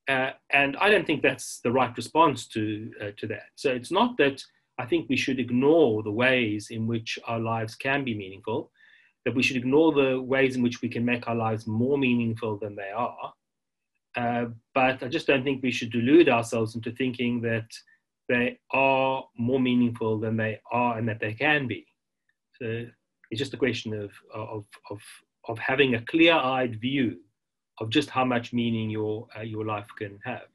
[0.07, 3.49] Uh, and I don't think that's the right response to, uh, to that.
[3.55, 4.41] So it's not that
[4.79, 8.71] I think we should ignore the ways in which our lives can be meaningful,
[9.25, 12.57] that we should ignore the ways in which we can make our lives more meaningful
[12.57, 13.33] than they are.
[14.15, 17.67] Uh, but I just don't think we should delude ourselves into thinking that
[18.29, 21.85] they are more meaningful than they are and that they can be.
[22.59, 22.85] So
[23.29, 25.01] it's just a question of, of, of,
[25.47, 27.17] of having a clear eyed view
[27.79, 30.47] of just how much meaning your, uh, your life can have.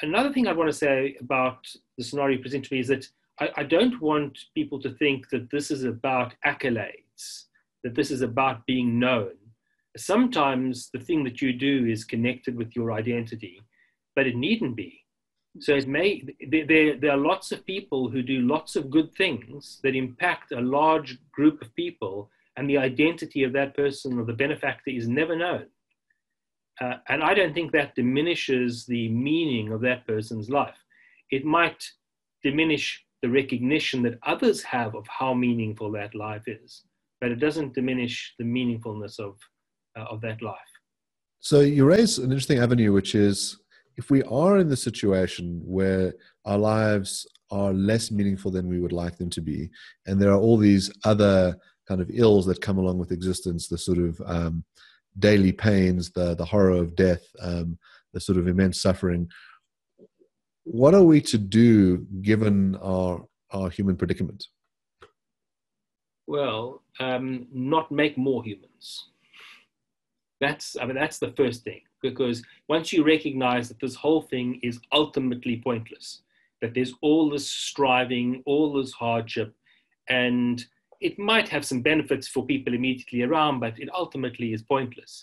[0.00, 3.06] Another thing I want to say about the scenario presented to me is that
[3.40, 7.44] I, I, don't want people to think that this is about accolades,
[7.82, 9.32] that this is about being known.
[9.96, 13.60] Sometimes the thing that you do is connected with your identity,
[14.14, 15.04] but it needn't be.
[15.60, 19.80] So it may there, there are lots of people who do lots of good things
[19.82, 24.32] that impact a large group of people, and the identity of that person or the
[24.32, 25.66] benefactor is never known.
[26.80, 30.76] Uh, and I don't think that diminishes the meaning of that person's life.
[31.30, 31.84] It might
[32.42, 36.84] diminish the recognition that others have of how meaningful that life is,
[37.20, 39.36] but it doesn't diminish the meaningfulness of,
[39.98, 40.58] uh, of that life.
[41.40, 43.58] So you raise an interesting avenue, which is
[43.96, 46.14] if we are in the situation where
[46.44, 49.68] our lives are less meaningful than we would like them to be,
[50.06, 51.56] and there are all these other
[51.88, 54.64] kind of ills that come along with existence, the sort of um,
[55.18, 57.78] daily pains, the the horror of death, um,
[58.12, 59.28] the sort of immense suffering.
[60.64, 64.46] What are we to do given our our human predicament?
[66.26, 69.08] Well, um, not make more humans.
[70.40, 74.60] That's I mean that's the first thing because once you recognize that this whole thing
[74.62, 76.22] is ultimately pointless,
[76.60, 79.54] that there's all this striving, all this hardship,
[80.08, 80.64] and
[81.00, 85.22] it might have some benefits for people immediately around, but it ultimately is pointless.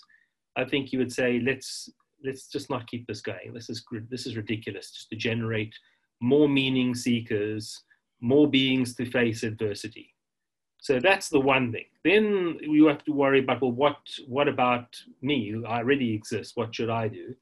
[0.56, 1.90] I think you would say, let's
[2.24, 3.52] let's just not keep this going.
[3.52, 4.90] This is this is ridiculous.
[4.90, 5.74] Just to generate
[6.20, 7.82] more meaning seekers,
[8.20, 10.14] more beings to face adversity.
[10.78, 11.86] So that's the one thing.
[12.04, 15.54] Then you have to worry about well, what what about me?
[15.66, 16.52] I already exist.
[16.56, 17.34] What should I do?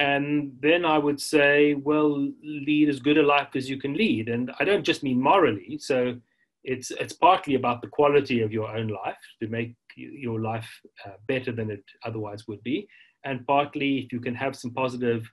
[0.00, 4.28] And then I would say, well, lead as good a life as you can lead.
[4.28, 5.78] And I don't just mean morally.
[5.78, 6.16] So
[6.64, 10.68] it's it's partly about the quality of your own life to make your life
[11.06, 12.88] uh, better than it otherwise would be.
[13.24, 15.30] And partly if you can have some positive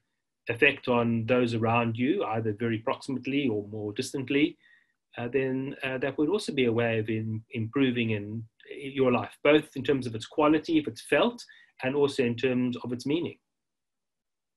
[0.49, 4.57] effect on those around you either very proximately or more distantly
[5.17, 8.43] uh, then uh, that would also be a way of in, improving in,
[8.83, 11.43] in your life both in terms of its quality if it's felt
[11.83, 13.37] and also in terms of its meaning.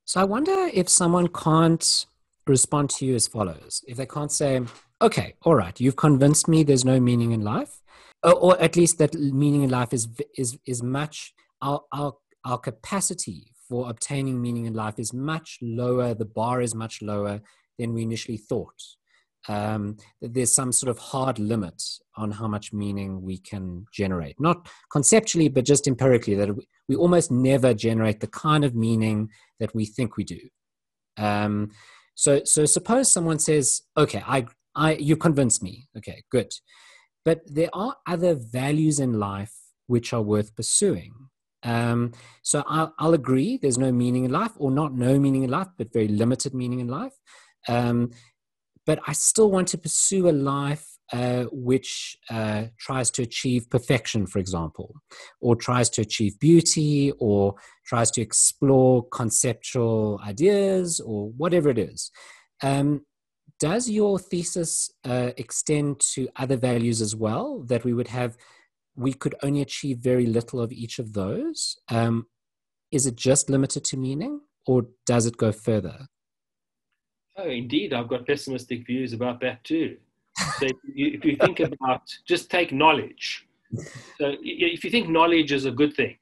[0.05, 2.07] So i wonder if someone can't
[2.47, 3.83] respond to you as follows.
[3.87, 4.61] If they can't say
[5.05, 7.83] okay, all right, you've convinced me there's no meaning in life,
[8.23, 12.15] or, or at least that meaning in life is is is much our our
[12.45, 16.15] our capacity for obtaining meaning in life is much lower.
[16.15, 17.41] The bar is much lower
[17.79, 18.81] than we initially thought.
[19.47, 21.83] Um, there's some sort of hard limit
[22.17, 26.49] on how much meaning we can generate, not conceptually, but just empirically, that
[26.89, 29.29] we almost never generate the kind of meaning
[29.61, 30.41] that we think we do.
[31.19, 31.73] Um,
[32.15, 35.89] so, so suppose someone says, "Okay, I I you convinced me.
[35.97, 36.53] Okay, good.
[37.25, 39.55] But there are other values in life
[39.87, 41.13] which are worth pursuing.
[41.63, 45.51] Um, so I'll, I'll, agree there's no meaning in life, or not no meaning in
[45.51, 47.15] life, but very limited meaning in life.
[47.69, 48.11] Um,
[48.85, 54.27] but I still want to pursue a life uh, which uh, tries to achieve perfection,
[54.27, 54.95] for example,
[55.41, 57.55] or tries to achieve beauty, or
[57.87, 62.11] tries to explore conceptual ideas, or whatever it is.
[62.63, 63.07] Um,
[63.61, 68.37] does your thesis uh, extend to other values as well that we would have
[68.97, 71.77] we could only achieve very little of each of those?
[71.89, 72.27] Um,
[72.93, 76.07] is it just limited to meaning or does it go further?
[77.37, 79.97] Oh indeed i've got pessimistic views about that too.
[80.59, 83.47] So if you, if you think about just take knowledge.
[84.19, 86.17] So if you think knowledge is a good thing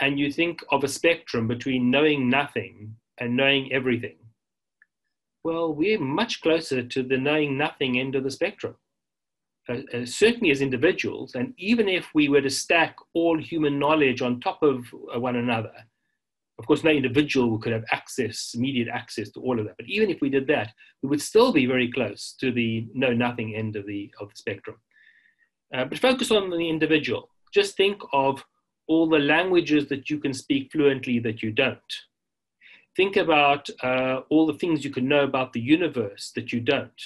[0.00, 4.16] and you think of a spectrum between knowing nothing and knowing everything
[5.42, 8.76] well, we're much closer to the knowing nothing end of the spectrum.
[9.68, 14.22] Uh, uh, certainly as individuals, and even if we were to stack all human knowledge
[14.22, 15.72] on top of uh, one another,
[16.58, 19.76] of course, no individual could have access, immediate access to all of that.
[19.76, 20.72] But even if we did that,
[21.02, 24.36] we would still be very close to the know nothing end of the, of the
[24.36, 24.76] spectrum.
[25.74, 27.30] Uh, but focus on the individual.
[27.52, 28.44] Just think of
[28.88, 31.78] all the languages that you can speak fluently that you don't
[32.96, 37.00] Think about uh, all the things you could know about the universe that you don't.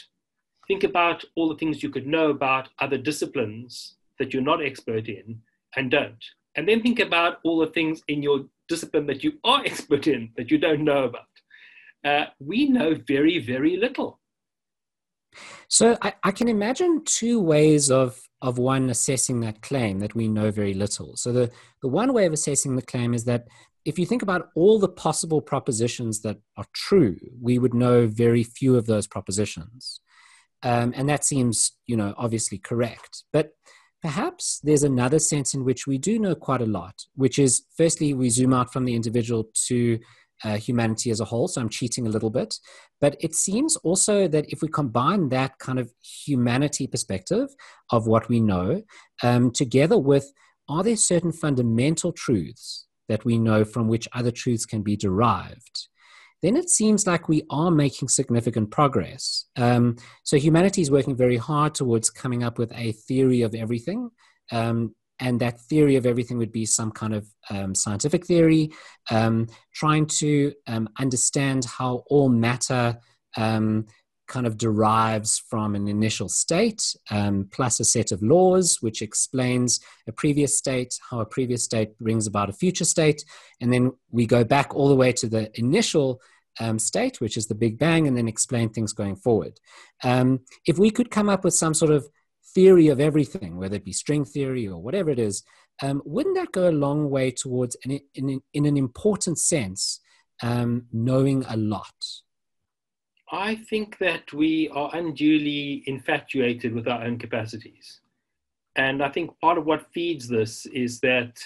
[0.66, 5.08] Think about all the things you could know about other disciplines that you're not expert
[5.08, 5.40] in
[5.76, 6.24] and don't.
[6.56, 10.30] And then think about all the things in your discipline that you are expert in
[10.36, 11.26] that you don't know about.
[12.04, 14.20] Uh, we know very, very little.
[15.68, 20.28] So I, I, can imagine two ways of of one assessing that claim that we
[20.28, 21.16] know very little.
[21.16, 21.50] So the,
[21.82, 23.48] the one way of assessing the claim is that
[23.84, 28.42] if you think about all the possible propositions that are true, we would know very
[28.42, 30.00] few of those propositions.
[30.62, 33.24] Um, and that seems, you know, obviously correct.
[33.32, 33.52] But
[34.00, 38.14] perhaps there's another sense in which we do know quite a lot, which is firstly,
[38.14, 39.98] we zoom out from the individual to
[40.42, 41.48] uh, humanity as a whole.
[41.48, 42.58] So I'm cheating a little bit.
[43.00, 45.92] But it seems also that if we combine that kind of
[46.24, 47.50] humanity perspective
[47.90, 48.82] of what we know
[49.22, 50.32] um, together with
[50.66, 55.88] are there certain fundamental truths that we know from which other truths can be derived?
[56.42, 59.46] Then it seems like we are making significant progress.
[59.56, 64.10] Um, so humanity is working very hard towards coming up with a theory of everything.
[64.52, 68.72] Um, and that theory of everything would be some kind of um, scientific theory,
[69.10, 72.98] um, trying to um, understand how all matter
[73.36, 73.86] um,
[74.26, 79.80] kind of derives from an initial state, um, plus a set of laws which explains
[80.08, 83.24] a previous state, how a previous state brings about a future state,
[83.60, 86.20] and then we go back all the way to the initial
[86.60, 89.58] um, state, which is the Big Bang, and then explain things going forward.
[90.02, 92.08] if we could come up with some sort of
[92.54, 95.42] theory of everything, whether it be string theory or whatever it is,
[95.82, 100.00] um, wouldn't that go a long way towards, in, in, in an important sense,
[100.42, 101.94] um, knowing a lot?
[103.32, 108.00] I think that we are unduly infatuated with our own capacities.
[108.76, 111.38] And I think part of what feeds this is that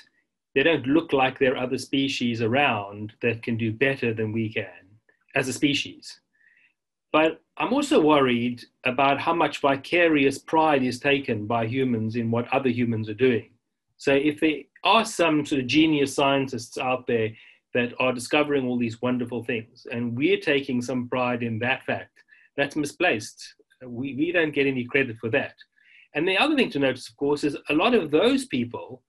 [0.55, 4.53] they don't look like there are other species around that can do better than we
[4.53, 4.67] can
[5.35, 6.21] as a species.
[7.13, 12.53] But I'm also worried about how much vicarious pride is taken by humans in what
[12.53, 13.51] other humans are doing.
[13.97, 17.31] So if there are some sort of genius scientists out there
[17.79, 22.25] that are discovering all these wonderful things, and we're taking some pride in that fact,
[22.57, 23.55] that's misplaced.
[23.87, 25.55] We, we don't get any credit for that.
[26.15, 29.05] And the other thing to notice, of course, is a lot of those people,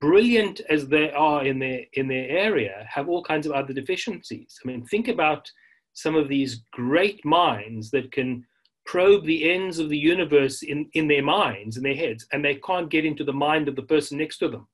[0.00, 4.56] brilliant as they are in their, in their area, have all kinds of other deficiencies.
[4.62, 5.50] I mean, think about
[5.94, 8.46] some of these great minds that can
[8.86, 12.54] probe the ends of the universe in, in their minds, in their heads, and they
[12.54, 14.68] can't get into the mind of the person next to them.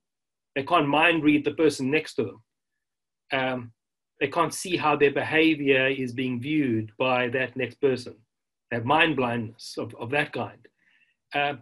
[0.55, 2.43] They can't mind read the person next to them.
[3.33, 3.73] Um,
[4.21, 8.15] they can't see how their behavior is being viewed by that next person.
[8.71, 10.67] They have mind blindness of, of that kind.
[11.35, 11.55] Uh,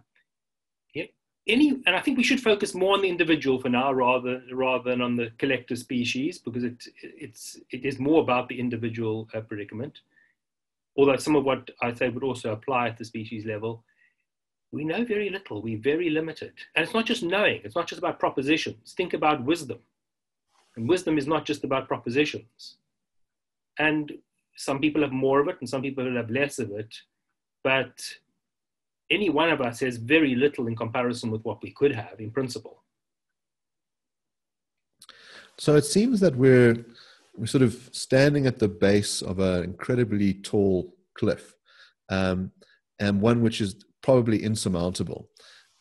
[1.47, 4.89] any, and I think we should focus more on the individual for now rather rather
[4.89, 9.41] than on the collective species because it it's it is more about the individual uh,
[9.41, 10.01] predicament.
[10.97, 13.83] Although some of what I say would also apply at the species level,
[14.71, 15.61] we know very little.
[15.61, 17.61] We're very limited, and it's not just knowing.
[17.63, 18.93] It's not just about propositions.
[18.97, 19.79] Think about wisdom,
[20.77, 22.77] and wisdom is not just about propositions.
[23.79, 24.13] And
[24.55, 26.93] some people have more of it, and some people have less of it,
[27.63, 27.99] but
[29.09, 32.31] any one of us has very little in comparison with what we could have in
[32.31, 32.83] principle.
[35.57, 36.85] So it seems that we're
[37.35, 41.53] we're sort of standing at the base of an incredibly tall cliff,
[42.09, 42.51] um,
[42.99, 45.29] and one which is probably insurmountable.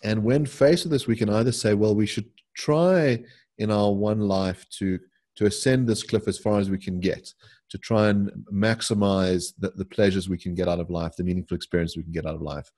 [0.02, 3.24] And when faced with this, we can either say, well, we should try
[3.58, 4.98] in our one life to
[5.36, 7.32] to ascend this cliff as far as we can get,
[7.68, 11.54] to try and maximize the, the pleasures we can get out of life, the meaningful
[11.54, 12.70] experience we can get out of life,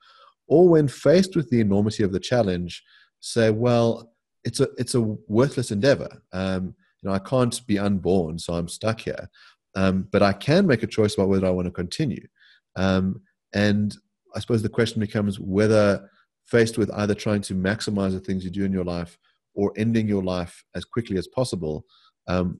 [0.47, 2.83] or when faced with the enormity of the challenge,
[3.21, 4.11] say, well,
[4.43, 6.09] it's a it's a worthless endeavor.
[6.33, 9.29] Um, you know, I can't be unborn, so I'm stuck here.
[9.75, 12.27] Um, but I can make a choice about whether I want to continue.
[12.75, 13.21] Um,
[13.53, 13.95] and
[14.35, 16.09] I suppose the question becomes whether
[16.45, 19.17] faced with either trying to maximize the things you do in your life
[19.53, 21.85] or ending your life as quickly as possible,
[22.27, 22.59] um,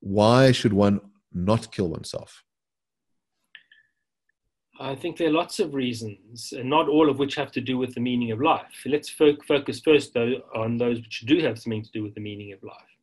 [0.00, 1.00] why should one
[1.32, 2.42] not kill oneself?
[4.82, 7.76] I think there are lots of reasons, and not all of which have to do
[7.76, 8.82] with the meaning of life.
[8.86, 12.20] Let's fo- focus first, though, on those which do have something to do with the
[12.22, 12.96] meaning of life.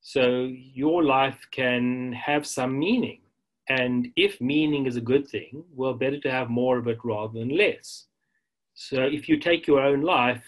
[0.00, 3.20] So, your life can have some meaning.
[3.68, 7.40] And if meaning is a good thing, well, better to have more of it rather
[7.40, 8.06] than less.
[8.74, 10.44] So, if you take your own life,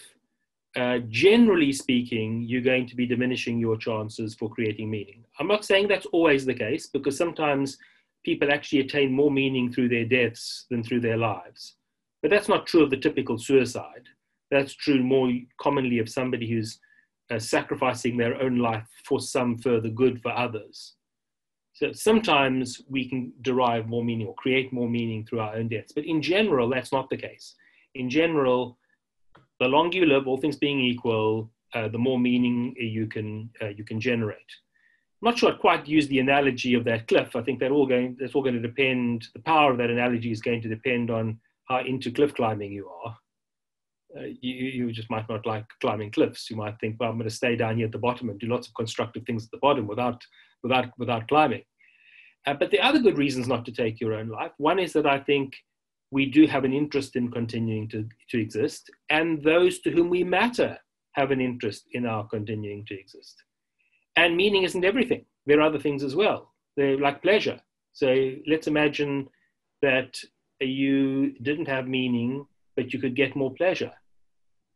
[0.77, 5.25] uh, generally speaking, you're going to be diminishing your chances for creating meaning.
[5.39, 7.77] I'm not saying that's always the case because sometimes
[8.23, 11.75] people actually attain more meaning through their deaths than through their lives.
[12.21, 14.03] But that's not true of the typical suicide.
[14.51, 16.79] That's true more commonly of somebody who's
[17.31, 20.93] uh, sacrificing their own life for some further good for others.
[21.73, 25.91] So sometimes we can derive more meaning or create more meaning through our own deaths.
[25.93, 27.55] But in general, that's not the case.
[27.95, 28.77] In general,
[29.59, 33.67] the longer you live, all things being equal, uh, the more meaning you can, uh,
[33.67, 34.37] you can generate.
[35.21, 37.35] I'm not sure I'd quite use the analogy of that cliff.
[37.35, 39.27] I think that all going that's all going to depend.
[39.33, 42.87] The power of that analogy is going to depend on how into cliff climbing you
[43.03, 43.17] are.
[44.15, 46.49] Uh, you, you just might not like climbing cliffs.
[46.49, 48.47] You might think, well, I'm going to stay down here at the bottom and do
[48.47, 50.23] lots of constructive things at the bottom without
[50.61, 51.63] without without climbing.
[52.45, 54.51] Uh, but the other good reasons not to take your own life.
[54.57, 55.55] One is that I think
[56.11, 60.23] we do have an interest in continuing to, to exist, and those to whom we
[60.23, 60.77] matter
[61.13, 63.43] have an interest in our continuing to exist.
[64.15, 65.25] And meaning isn't everything.
[65.45, 66.53] there are other things as well.
[66.75, 67.59] They're like pleasure.
[67.93, 69.27] So let's imagine
[69.81, 70.19] that
[70.59, 72.45] you didn't have meaning,
[72.75, 73.91] but you could get more pleasure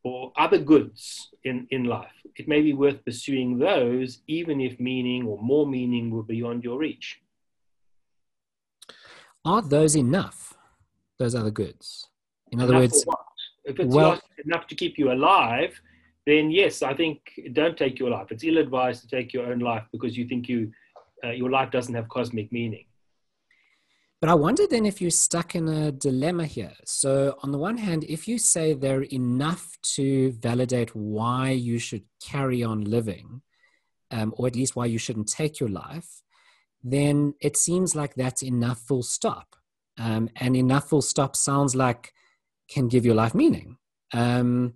[0.04, 2.10] or other goods in, in life.
[2.36, 6.80] It may be worth pursuing those, even if meaning or more meaning were beyond your
[6.80, 7.20] reach.
[9.46, 10.51] Are those enough?
[11.22, 12.10] Those other goods?
[12.52, 13.06] In other enough words,
[13.66, 15.80] if it's well, enough to keep you alive,
[16.26, 17.20] then yes, I think
[17.54, 18.28] don't take your life.
[18.32, 20.72] It's ill-advised to take your own life because you think you
[21.24, 22.86] uh, your life doesn't have cosmic meaning.
[24.20, 26.74] But I wonder then if you're stuck in a dilemma here.
[26.86, 32.06] So, on the one hand, if you say they're enough to validate why you should
[32.20, 33.44] carry on living,
[34.10, 36.24] um, or at least why you shouldn't take your life,
[36.84, 39.56] then it seems like that's enough full stop.
[40.00, 42.14] Um, and enough full stop sounds like
[42.70, 43.78] can give your life meaning.
[44.14, 44.76] Um,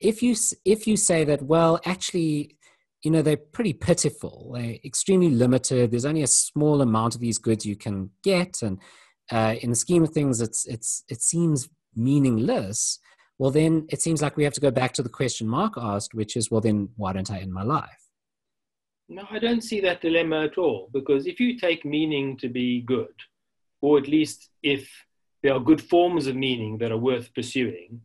[0.00, 0.34] if you
[0.64, 2.56] if you say that, well, actually,
[3.04, 7.38] you know they're pretty pitiful they're extremely limited there's only a small amount of these
[7.38, 8.78] goods you can get and
[9.30, 12.98] uh, in the scheme of things it's it's it seems meaningless
[13.38, 16.14] well then it seems like we have to go back to the question mark asked
[16.14, 18.08] which is well then why don't i end my life
[19.08, 22.82] no i don't see that dilemma at all because if you take meaning to be
[22.82, 23.14] good
[23.84, 24.82] or at least if
[25.42, 28.00] there are good forms of meaning that are worth pursuing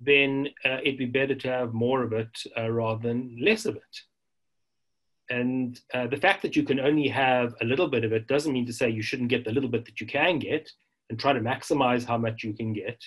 [0.00, 3.74] then uh, it'd be better to have more of it uh, rather than less of
[3.76, 3.94] it
[5.30, 8.52] and uh, the fact that you can only have a little bit of it doesn't
[8.52, 10.70] mean to say you shouldn't get the little bit that you can get
[11.10, 13.02] and try to maximize how much you can get.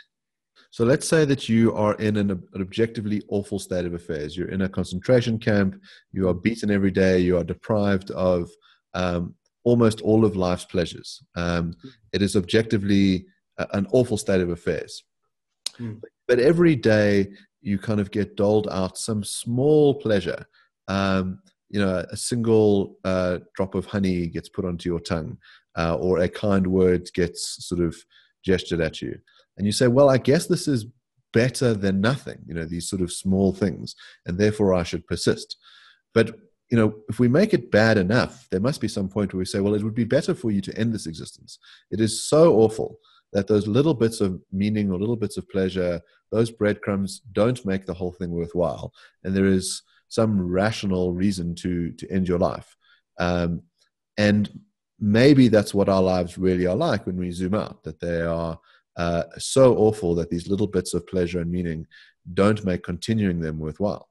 [0.69, 4.37] So let's say that you are in an, an, objectively awful state of affairs.
[4.37, 5.81] You're in a concentration camp.
[6.11, 7.19] You are beaten every day.
[7.19, 8.49] You are deprived of
[8.93, 11.21] um, almost all of life's pleasures.
[11.35, 11.73] Um,
[12.13, 13.25] it is objectively
[13.57, 15.03] a, an awful state of affairs.
[15.77, 15.95] Hmm.
[16.27, 17.31] But every day
[17.61, 20.45] you kind of get doled out some small pleasure.
[20.87, 21.39] Um,
[21.71, 25.37] you know a single uh, drop of honey gets put onto your tongue
[25.77, 27.95] uh, or a kind word gets sort of
[28.43, 29.17] gestured at you
[29.57, 30.85] and you say well i guess this is
[31.33, 33.95] better than nothing you know these sort of small things
[34.25, 35.57] and therefore i should persist
[36.13, 36.35] but
[36.71, 39.45] you know if we make it bad enough there must be some point where we
[39.45, 41.59] say well it would be better for you to end this existence.
[41.91, 42.97] It is so awful
[43.33, 46.01] that those little bits of meaning or little bits of pleasure
[46.31, 48.93] those breadcrumbs don't make the whole thing worthwhile.
[49.23, 52.75] And there is some rational reason to to end your life.
[53.19, 53.63] Um,
[54.17, 54.49] and
[54.99, 58.59] maybe that's what our lives really are like when we zoom out that they are
[58.97, 61.87] uh, so awful that these little bits of pleasure and meaning
[62.33, 64.10] don't make continuing them worthwhile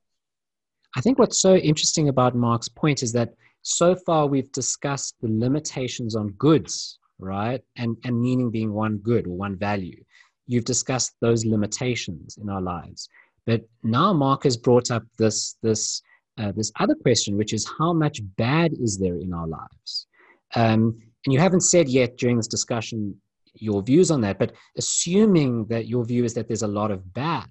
[0.96, 5.28] i think what's so interesting about mark's point is that so far we've discussed the
[5.28, 10.02] limitations on goods right and and meaning being one good or one value
[10.46, 13.08] you've discussed those limitations in our lives
[13.46, 16.02] but now Mark has brought up this this
[16.38, 20.06] uh, this other question, which is how much bad is there in our lives?
[20.54, 23.20] Um, and you haven't said yet during this discussion
[23.54, 27.12] your views on that, but assuming that your view is that there's a lot of
[27.12, 27.48] bad,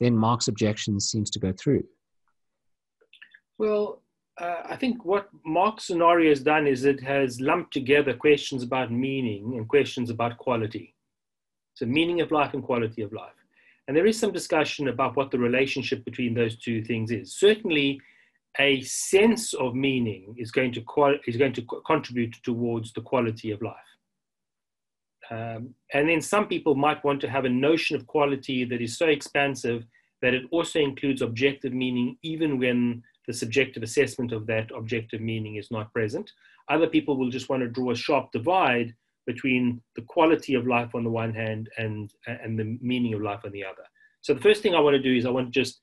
[0.00, 1.84] then Mark's objection seems to go through.
[3.58, 4.02] Well,
[4.38, 8.92] uh, I think what Mark's scenario has done is it has lumped together questions about
[8.92, 10.94] meaning and questions about quality.
[11.74, 13.32] So, meaning of life and quality of life.
[13.88, 17.34] And there is some discussion about what the relationship between those two things is.
[17.34, 18.00] Certainly,
[18.58, 23.50] a sense of meaning is going to, is going to co- contribute towards the quality
[23.52, 23.74] of life.
[25.30, 28.96] Um, and then some people might want to have a notion of quality that is
[28.96, 29.84] so expansive
[30.22, 35.56] that it also includes objective meaning, even when the subjective assessment of that objective meaning
[35.56, 36.30] is not present.
[36.68, 38.94] Other people will just want to draw a sharp divide
[39.26, 43.40] between the quality of life on the one hand and, and the meaning of life
[43.44, 43.82] on the other.
[44.22, 45.80] So the first thing I want to do is I want to just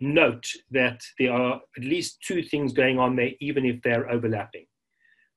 [0.00, 4.66] note that there are at least two things going on there, even if they're overlapping.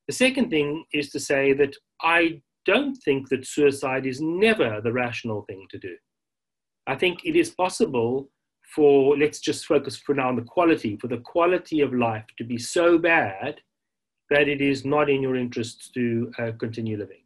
[0.07, 4.93] The second thing is to say that I don't think that suicide is never the
[4.93, 5.95] rational thing to do.
[6.85, 8.29] I think it is possible
[8.73, 12.43] for, let's just focus for now on the quality, for the quality of life to
[12.43, 13.61] be so bad
[14.29, 17.23] that it is not in your interest to uh, continue living.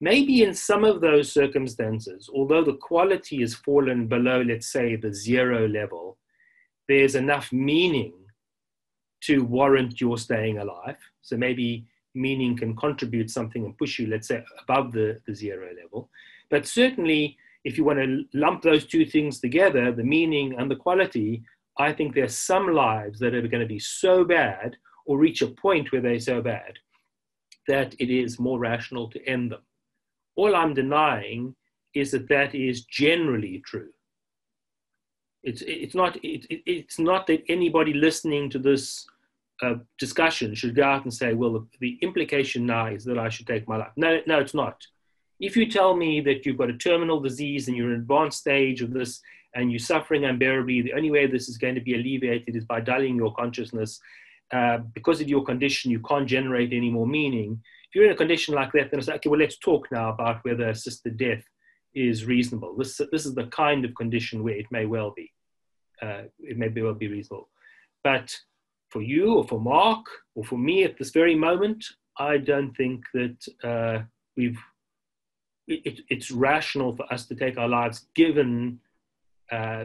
[0.00, 5.14] Maybe in some of those circumstances, although the quality has fallen below, let's say, the
[5.14, 6.18] zero level,
[6.88, 8.14] there's enough meaning
[9.22, 10.96] to warrant your staying alive.
[11.20, 15.68] So maybe meaning can contribute something and push you, let's say, above the, the zero
[15.80, 16.10] level.
[16.50, 20.76] But certainly, if you want to lump those two things together, the meaning and the
[20.76, 21.42] quality,
[21.78, 25.46] I think there's some lives that are going to be so bad or reach a
[25.46, 26.78] point where they're so bad
[27.68, 29.62] that it is more rational to end them.
[30.36, 31.54] All I'm denying
[31.94, 33.90] is that that is generally true.
[35.42, 39.06] It's, it's, not, it, it's not that anybody listening to this
[39.60, 43.46] uh, discussion should go out and say, well, the implication now is that I should
[43.46, 43.92] take my life.
[43.96, 44.84] No, no, it's not.
[45.42, 48.38] If you tell me that you've got a terminal disease and you're in an advanced
[48.38, 49.20] stage of this
[49.56, 52.80] and you're suffering unbearably, the only way this is going to be alleviated is by
[52.80, 53.98] dulling your consciousness.
[54.52, 57.60] Uh, because of your condition, you can't generate any more meaning.
[57.88, 60.10] If you're in a condition like that, then it's like, okay, well, let's talk now
[60.10, 61.42] about whether assisted death
[61.92, 62.76] is reasonable.
[62.76, 65.32] This, this is the kind of condition where it may well be.
[66.00, 67.48] Uh, it may well be reasonable.
[68.04, 68.32] But
[68.90, 71.84] for you or for Mark or for me at this very moment,
[72.16, 74.04] I don't think that uh,
[74.36, 74.56] we've.
[75.68, 78.80] It, it's rational for us to take our lives given
[79.50, 79.84] uh,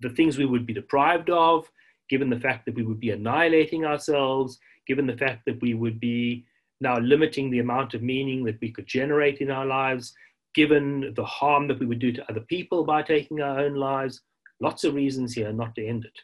[0.00, 1.70] the things we would be deprived of,
[2.08, 6.00] given the fact that we would be annihilating ourselves, given the fact that we would
[6.00, 6.44] be
[6.80, 10.14] now limiting the amount of meaning that we could generate in our lives,
[10.54, 14.22] given the harm that we would do to other people by taking our own lives.
[14.60, 16.18] Lots of reasons here not to end it.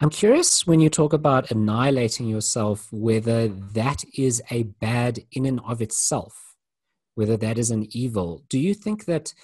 [0.00, 5.60] I'm curious when you talk about annihilating yourself, whether that is a bad in and
[5.66, 6.47] of itself,
[7.18, 8.44] whether that is an evil.
[8.48, 9.34] Do you think that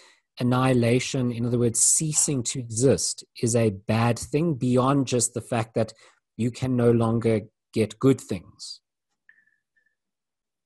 [0.40, 5.74] annihilation, in other words, ceasing to exist, is a bad thing beyond just the fact
[5.74, 5.92] that
[6.36, 7.40] you can no longer
[7.72, 8.80] get good things?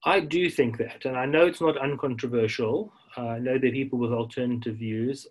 [0.04, 2.92] I do think that, and I know it's not uncontroversial.
[3.16, 5.26] Uh, I know there are people with alternative views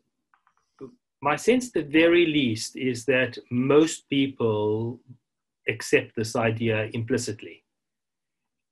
[1.21, 4.99] my sense, at the very least, is that most people
[5.67, 7.63] accept this idea implicitly.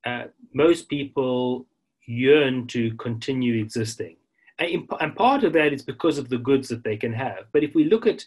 [0.05, 1.65] Uh, most people
[2.07, 4.17] yearn to continue existing.
[4.59, 7.45] And, and part of that is because of the goods that they can have.
[7.51, 8.25] But if we look at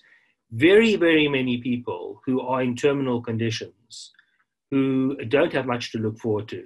[0.51, 4.12] very, very many people who are in terminal conditions,
[4.70, 6.64] who don't have much to look forward to,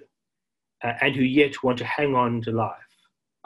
[0.85, 2.77] uh, and who yet want to hang on to life,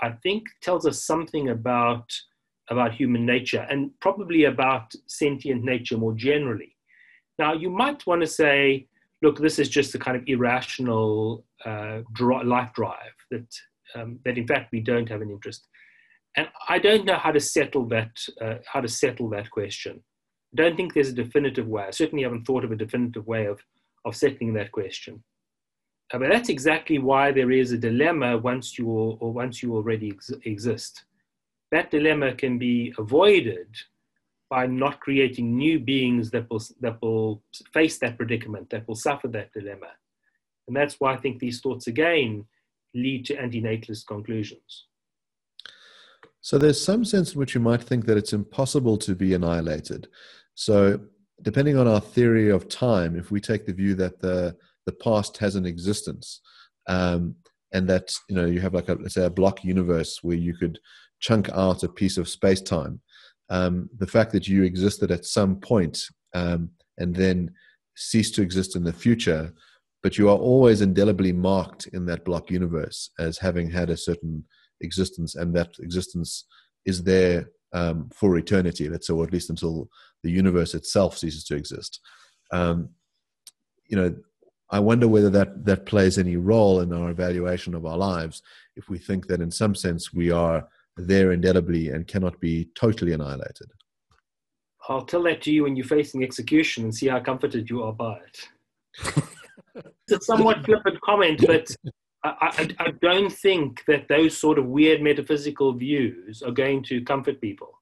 [0.00, 2.12] I think tells us something about
[2.68, 6.74] about human nature and probably about sentient nature more generally.
[7.38, 8.88] Now, you might want to say,
[9.26, 11.98] look, this is just a kind of irrational uh,
[12.44, 13.48] life drive that,
[13.96, 15.66] um, that in fact we don't have an interest.
[16.36, 19.94] And I don't know how to settle that, uh, how to settle that question.
[20.52, 21.84] I don't think there's a definitive way.
[21.88, 23.58] I certainly haven't thought of a definitive way of,
[24.04, 25.24] of settling that question.
[26.12, 30.12] Uh, but that's exactly why there is a dilemma once you or once you already
[30.14, 31.04] ex- exist
[31.72, 33.68] that dilemma can be avoided
[34.48, 37.42] by not creating new beings that will, that will
[37.72, 39.88] face that predicament, that will suffer that dilemma.
[40.68, 42.46] And that's why I think these thoughts again
[42.94, 44.86] lead to antinatalist conclusions.
[46.40, 50.08] So there's some sense in which you might think that it's impossible to be annihilated.
[50.54, 51.00] So
[51.42, 55.36] depending on our theory of time, if we take the view that the the past
[55.38, 56.40] has an existence,
[56.86, 57.34] um,
[57.72, 60.56] and that you know you have like a let's say a block universe where you
[60.56, 60.78] could
[61.18, 63.00] chunk out a piece of space time.
[63.48, 66.02] Um, the fact that you existed at some point,
[66.34, 67.52] um, and then
[67.94, 69.52] cease to exist in the future,
[70.02, 74.44] but you are always indelibly marked in that block universe as having had a certain
[74.80, 76.44] existence, and that existence
[76.84, 78.88] is there um, for eternity.
[78.88, 79.88] Let's say, or at least until
[80.22, 82.00] the universe itself ceases to exist.
[82.52, 82.90] Um,
[83.88, 84.14] you know,
[84.70, 88.42] I wonder whether that that plays any role in our evaluation of our lives.
[88.74, 93.12] If we think that in some sense we are there indelibly and cannot be totally
[93.12, 93.70] annihilated.
[94.88, 97.92] I'll tell that to you when you're facing execution and see how comforted you are
[97.92, 98.48] by it.
[100.08, 101.74] it's a somewhat flippant comment, but
[102.24, 107.02] I, I, I, don't think that those sort of weird metaphysical views are going to
[107.02, 107.76] comfort people.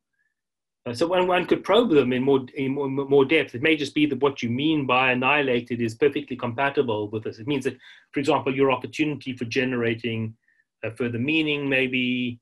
[0.87, 3.55] Uh, so one, one could probe them in more, in more, more depth.
[3.55, 7.39] It may just be that what you mean by annihilated is perfectly compatible with this.
[7.39, 7.79] It means that,
[8.13, 10.35] for example, your opportunity for generating
[10.85, 12.39] uh, further meaning maybe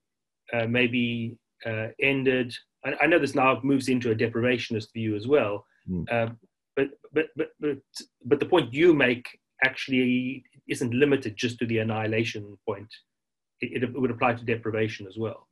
[0.52, 1.36] uh, maybe
[1.66, 2.54] uh, ended.
[2.84, 6.04] I, I, know this now moves into a deprivationist view as well, mm.
[6.10, 6.32] uh,
[6.76, 7.78] but, but but but
[8.24, 9.26] but the point you make
[9.64, 12.88] actually isn't limited just to the annihilation point.
[13.60, 15.46] It, it would apply to deprivation as well.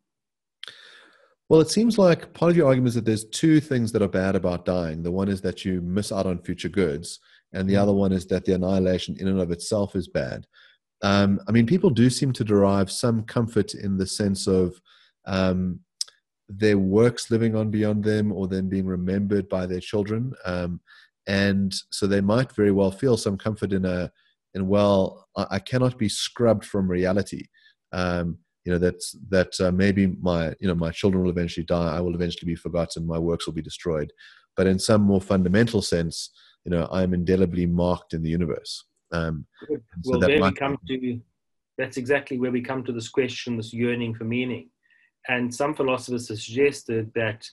[1.49, 4.09] Well, it seems like part of your argument is that there's two things that are
[4.09, 5.03] bad about dying.
[5.03, 7.19] The one is that you miss out on future goods,
[7.53, 7.83] and the mm.
[7.83, 10.47] other one is that the annihilation in and of itself is bad.
[11.03, 14.81] Um, I mean, people do seem to derive some comfort in the sense of
[15.27, 15.81] um,
[16.49, 20.33] their works living on beyond them or them being remembered by their children.
[20.45, 20.81] Um,
[21.27, 24.11] and so they might very well feel some comfort in a,
[24.55, 27.47] in, well, I, I cannot be scrubbed from reality.
[27.93, 31.97] Um, you know, that's, that uh, maybe my, you know, my children will eventually die.
[31.97, 33.07] I will eventually be forgotten.
[33.07, 34.13] My works will be destroyed.
[34.57, 36.31] But in some more fundamental sense,
[36.65, 38.85] you know, I'm indelibly marked in the universe.
[39.13, 41.21] Um, so well, there we come to
[41.81, 44.69] that's exactly where we come to this question, this yearning for meaning.
[45.29, 47.49] And some philosophers have suggested that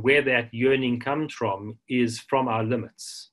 [0.00, 3.30] where that yearning comes from is from our limits.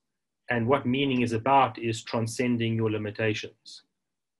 [0.49, 3.83] And what meaning is about is transcending your limitations.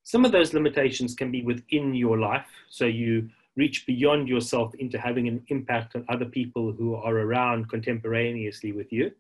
[0.04, 2.48] Some of those limitations can be within your life.
[2.70, 7.70] So you reach beyond yourself into having an impact on other people who are around
[7.70, 9.12] contemporaneously with you.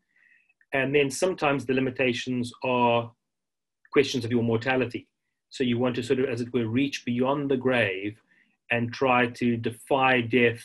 [0.73, 3.11] And then sometimes the limitations are
[3.91, 5.07] questions of your mortality.
[5.49, 8.19] So you want to sort of, as it were, reach beyond the grave
[8.71, 10.61] and try to defy death,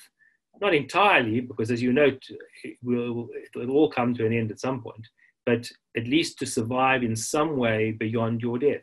[0.60, 2.22] not entirely, because as you note,
[2.64, 5.06] it will, it'll all come to an end at some point,
[5.46, 8.82] but at least to survive in some way beyond your death.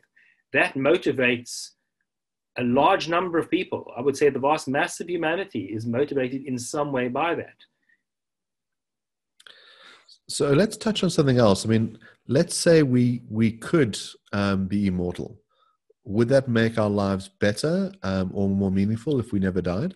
[0.52, 1.70] That motivates
[2.58, 3.92] a large number of people.
[3.96, 7.56] I would say the vast mass of humanity is motivated in some way by that.
[10.30, 11.66] So let's touch on something else.
[11.66, 13.98] I mean, let's say we we could
[14.32, 15.40] um, be immortal.
[16.04, 19.94] Would that make our lives better um, or more meaningful if we never died?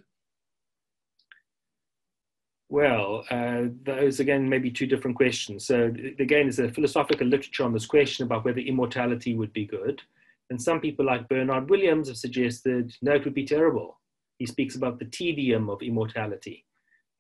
[2.69, 5.67] Well, uh, those again may be two different questions.
[5.67, 10.03] So again, there's a philosophical literature on this question about whether immortality would be good.
[10.51, 14.01] And some people like Bernard Williams have suggested, no, it would be terrible.
[14.39, 16.67] He speaks about the tedium of immortality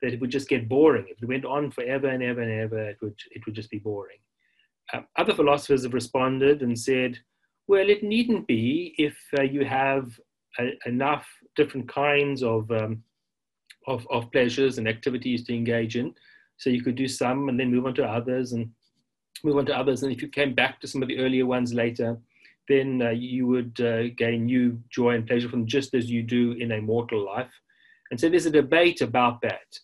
[0.02, 1.06] that it would just get boring.
[1.08, 3.78] If it went on forever and ever and ever, it would, it would just be
[3.78, 4.18] boring.
[4.92, 7.18] Uh, other philosophers have responded and said,
[7.66, 10.18] well, it needn't be if uh, you have
[10.58, 11.26] a, enough
[11.56, 13.02] different kinds of, um,
[13.86, 16.14] of, of pleasures and activities to engage in.
[16.58, 18.70] So you could do some and then move on to others and
[19.42, 20.02] move on to others.
[20.02, 22.18] And if you came back to some of the earlier ones later,
[22.68, 26.52] then uh, you would uh, gain new joy and pleasure from just as you do
[26.52, 27.50] in a mortal life.
[28.10, 29.78] And so there's a debate about that.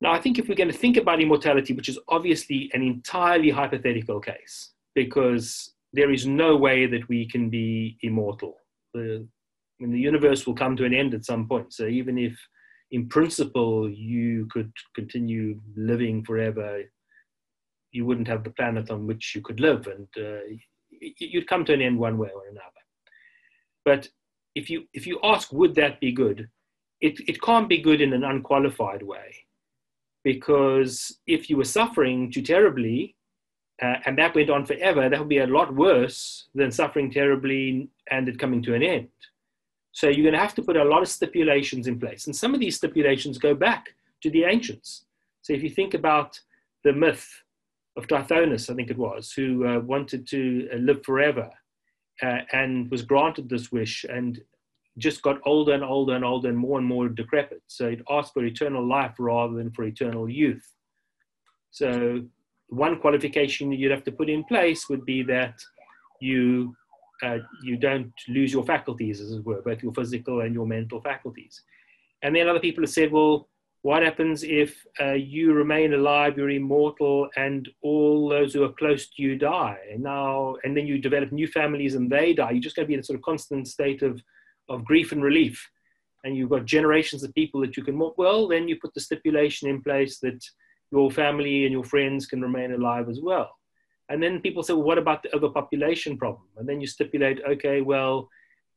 [0.00, 3.50] Now, I think if we're going to think about immortality, which is obviously an entirely
[3.50, 8.56] hypothetical case, because there is no way that we can be immortal.
[8.92, 9.26] The,
[9.80, 11.72] I mean, the universe will come to an end at some point.
[11.72, 12.38] So even if,
[12.90, 16.82] in principle, you could continue living forever,
[17.92, 20.40] you wouldn't have the planet on which you could live, and uh,
[21.18, 22.82] you'd come to an end one way or another.
[23.84, 24.08] But
[24.54, 26.48] if you if you ask, would that be good?
[27.00, 29.46] It it can't be good in an unqualified way
[30.24, 33.14] because if you were suffering too terribly
[33.82, 37.88] uh, and that went on forever, that would be a lot worse than suffering terribly
[38.10, 39.08] and it coming to an end.
[39.92, 42.26] So you're going to have to put a lot of stipulations in place.
[42.26, 45.04] And some of these stipulations go back to the ancients.
[45.42, 46.40] So if you think about
[46.84, 47.26] the myth
[47.96, 51.50] of Tithonus, I think it was, who uh, wanted to uh, live forever
[52.22, 54.40] uh, and was granted this wish and
[54.98, 57.62] just got older and older and older and more and more decrepit.
[57.66, 60.66] So it asked for eternal life rather than for eternal youth.
[61.70, 62.22] So
[62.68, 65.54] one qualification you'd have to put in place would be that
[66.20, 66.74] you
[67.22, 71.00] uh, you don't lose your faculties, as it were, both your physical and your mental
[71.00, 71.62] faculties.
[72.22, 73.48] And then other people have said, well,
[73.82, 79.08] what happens if uh, you remain alive, you're immortal, and all those who are close
[79.08, 79.78] to you die?
[79.92, 82.50] And now, and then you develop new families and they die.
[82.50, 84.20] You're just going to be in a sort of constant state of
[84.68, 85.68] of grief and relief,
[86.24, 89.68] and you've got generations of people that you can well, then you put the stipulation
[89.68, 90.44] in place that
[90.90, 93.50] your family and your friends can remain alive as well.
[94.08, 96.48] And then people say, well, what about the overpopulation problem?
[96.56, 98.28] And then you stipulate, okay, well,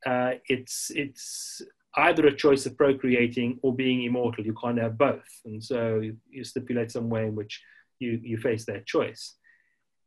[0.05, 1.61] uh, it's it's
[1.97, 4.45] either a choice of procreating or being immortal.
[4.45, 5.29] You can't have both.
[5.45, 7.61] And so you, you stipulate some way in which
[7.99, 9.35] you, you face that choice.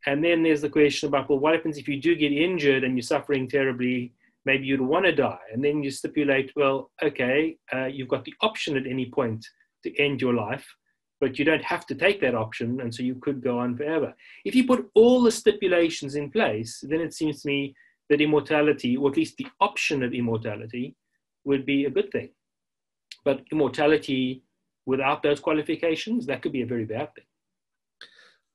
[0.07, 2.97] And then there's the question about, well, what happens if you do get injured and
[2.97, 4.13] you're suffering terribly?
[4.45, 5.39] Maybe you'd want to die.
[5.53, 9.45] And then you stipulate, well, okay, uh, you've got the option at any point
[9.85, 10.67] to end your life,
[11.21, 12.81] but you don't have to take that option.
[12.81, 14.15] And so you could go on forever.
[14.45, 17.75] If you put all the stipulations in place, then it seems to me
[18.11, 20.97] that immortality, or at least the option of immortality,
[21.45, 22.31] would be a good thing.
[23.25, 24.43] But immortality
[24.87, 27.25] without those qualifications, that could be a very bad thing.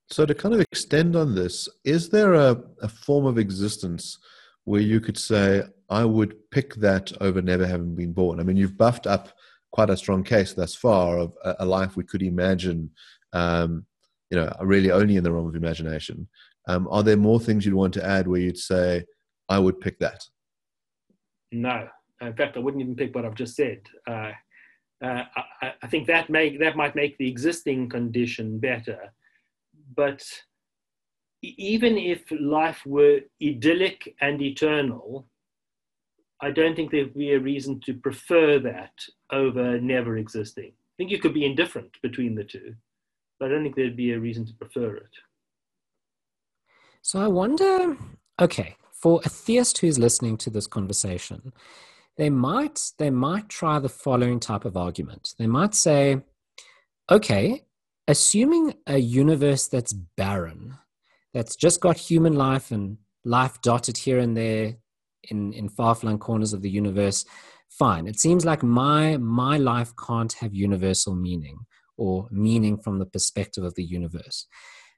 [0.09, 4.17] So, to kind of extend on this, is there a, a form of existence
[4.63, 8.39] where you could say, I would pick that over never having been born.
[8.39, 9.29] I mean, you've buffed up
[9.71, 12.89] quite a strong case thus far of a, life we could imagine,
[13.33, 13.85] um,
[14.29, 16.27] you know, really only in the realm of imagination.
[16.67, 19.05] Um, are there more things you'd want to add where you'd say,
[19.47, 20.23] I would pick that?
[21.51, 21.87] No.
[22.21, 23.81] In fact, I wouldn't even pick what I've just said.
[24.05, 24.31] Uh,
[25.03, 25.23] uh,
[25.61, 29.13] I, I, think that make that might make the existing condition better,
[29.95, 30.23] but
[31.43, 35.27] even if life were idyllic and eternal,
[36.41, 38.93] I don't think there'd be a reason to prefer that
[39.31, 40.71] over never existing.
[40.71, 42.75] I think you could be indifferent between the two,
[43.39, 45.09] but I don't think there'd be a reason to prefer it.
[47.01, 47.97] So I wonder
[48.39, 51.53] okay, for a theist who's listening to this conversation,
[52.17, 55.33] they might they might try the following type of argument.
[55.37, 56.21] They might say,
[57.09, 57.63] okay,
[58.07, 60.77] assuming a universe that's barren,
[61.33, 64.77] that's just got human life and life dotted here and there
[65.23, 67.25] in, in far-flung corners of the universe,
[67.69, 68.07] fine.
[68.07, 71.59] It seems like my my life can't have universal meaning
[71.97, 74.47] or meaning from the perspective of the universe.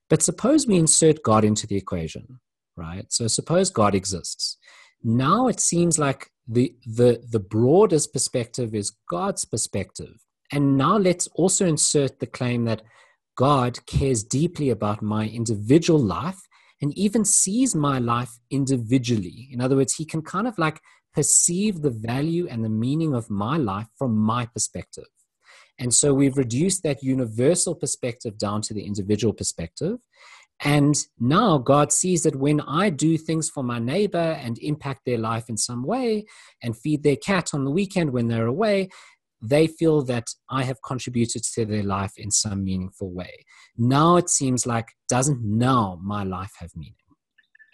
[0.10, 2.40] But suppose we insert God into the equation,
[2.76, 3.06] right?
[3.12, 4.58] So suppose God exists.
[5.04, 10.16] Now it seems like the the the broadest perspective is God's perspective.
[10.52, 12.82] And now let's also insert the claim that
[13.38, 16.42] God cares deeply about my individual life
[16.82, 19.50] and even sees my life individually.
[19.52, 20.80] In other words, he can kind of like
[21.14, 25.08] perceive the value and the meaning of my life from my perspective.
[25.80, 29.98] And so we've reduced that universal perspective down to the individual perspective.
[30.62, 35.18] And now God sees that when I do things for my neighbor and impact their
[35.18, 36.26] life in some way
[36.62, 38.90] and feed their cat on the weekend when they're away,
[39.42, 43.46] they feel that I have contributed to their life in some meaningful way.
[43.78, 46.96] Now it seems like, doesn't now my life have meaning?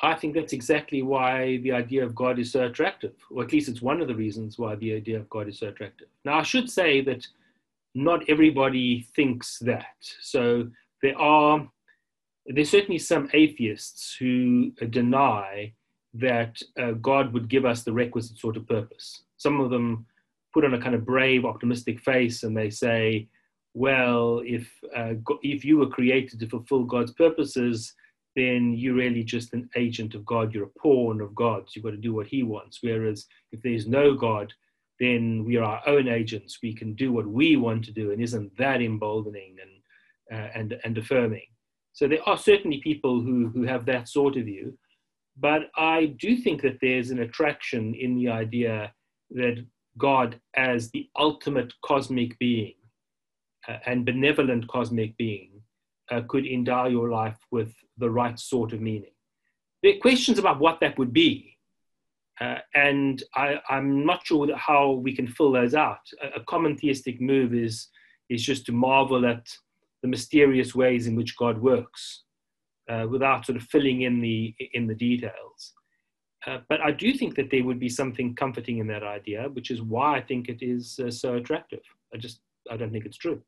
[0.01, 3.70] I think that's exactly why the idea of God is so attractive, or at least
[3.70, 6.07] it's one of the reasons why the idea of God is so attractive.
[6.26, 7.26] Now, I should say that
[7.95, 9.95] not everybody thinks that.
[10.22, 10.70] So
[11.01, 11.68] there are
[12.47, 15.74] there's certainly some atheists who deny
[16.13, 19.24] that uh, God would give us the requisite sort of purpose.
[19.38, 20.05] Some of them
[20.56, 23.28] put on a kind of brave, optimistic face and they say,
[23.74, 27.93] well, if, uh, if you were created to fulfill God's purposes,
[28.38, 30.53] then you're really just an agent of God.
[30.53, 31.66] You're a pawn of God.
[31.74, 32.80] You've got to do what He wants.
[32.82, 34.53] Whereas if there's no God,
[34.99, 36.60] then we are our own agents.
[36.64, 40.80] We can do what we want to do, and isn't that emboldening and uh, and
[40.86, 41.47] and affirming?
[41.93, 44.78] So there are certainly people who who have that sort of view,
[45.38, 48.93] but I do think that there's an attraction in the idea
[49.32, 49.66] that
[49.98, 52.76] God, as the ultimate cosmic being
[53.68, 55.52] uh, and benevolent cosmic being,
[56.12, 59.12] uh, could endow your life with the right sort of meaning.
[59.82, 61.56] There are questions about what that would be
[62.41, 66.00] uh, and I, am not sure how we can fill those out.
[66.22, 67.88] A, a, common theistic move is,
[68.30, 69.48] is just to marvel at
[70.02, 72.24] the mysterious ways in which God works
[72.89, 75.74] uh, without sort of filling in the, in the details.
[76.46, 79.72] Uh, but I do think that there would be something comforting in that idea, which
[79.72, 81.82] is why I think it is uh, so attractive.
[82.14, 82.39] I just
[82.70, 83.41] I don't think it's true.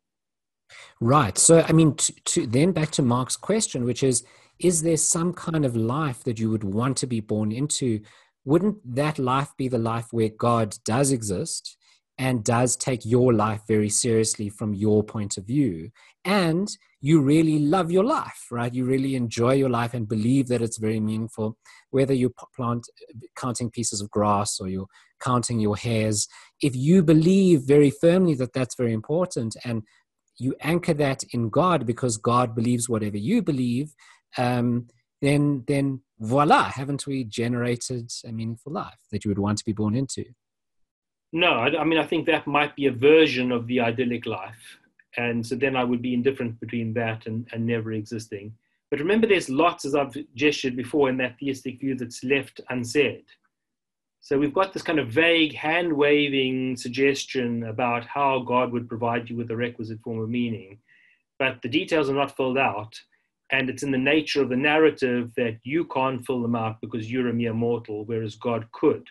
[0.99, 1.37] Right.
[1.37, 4.23] So I mean, to, to, then back to Mark's question, which is:
[4.59, 8.01] Is there some kind of life that you would want to be born into
[8.47, 11.76] wouldn't that life be the life where God does exist
[12.17, 15.91] and does take your life very seriously from your point of view?
[16.25, 16.67] And
[16.99, 18.73] you really love your life, right?
[18.73, 21.57] You really enjoy your life and believe that it's very meaningful,
[21.91, 22.87] whether you plant
[23.35, 24.87] counting pieces of grass or you're
[25.21, 26.27] counting your hairs.
[26.61, 29.83] If you believe very firmly that that's very important and
[30.39, 33.93] you anchor that in God because God believes whatever you believe,
[34.37, 34.87] um,
[35.21, 39.73] then then voila, haven't we generated a meaningful life that you would want to be
[39.73, 40.25] born into?
[41.37, 44.79] No, I, I mean, I think that might be a version of the idyllic life.
[45.17, 48.53] And so then I would be indifferent between that and, and never existing.
[48.89, 53.25] But remember, there's lots, as I've gestured before, in that theistic view that's left unsaid.
[54.19, 59.29] So we've got this kind of vague hand waving suggestion about how God would provide
[59.29, 60.79] you with the requisite form of meaning,
[61.37, 62.99] but the details are not filled out
[63.51, 67.11] and it's in the nature of the narrative that you can't fill them out because
[67.11, 69.07] you're a mere mortal, whereas God could.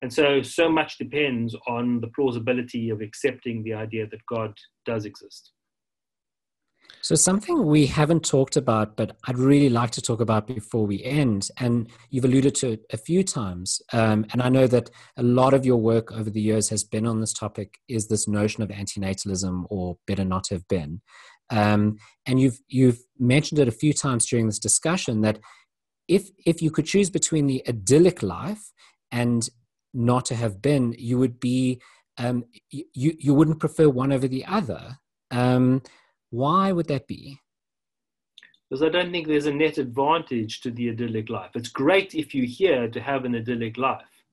[0.00, 4.54] And so, so much depends on the plausibility of accepting the idea that God
[4.86, 5.52] does exist.
[7.00, 11.02] So, something we haven't talked about, but I'd really like to talk about before we
[11.02, 15.22] end, and you've alluded to it a few times, um, and I know that a
[15.22, 18.62] lot of your work over the years has been on this topic, is this notion
[18.62, 21.00] of antinatalism or better not have been.
[21.50, 21.96] Um,
[22.26, 25.38] and you've you've mentioned it a few times during this discussion that
[26.08, 28.72] if if you could choose between the idyllic life
[29.10, 29.48] and
[29.98, 31.80] not to have been, you would be
[32.16, 34.98] um, you you wouldn't prefer one over the other.
[35.30, 35.82] Um,
[36.30, 37.38] why would that be?
[38.68, 41.50] Because I don't think there's a net advantage to the idyllic life.
[41.54, 44.24] It's great if you're here to have an idyllic life,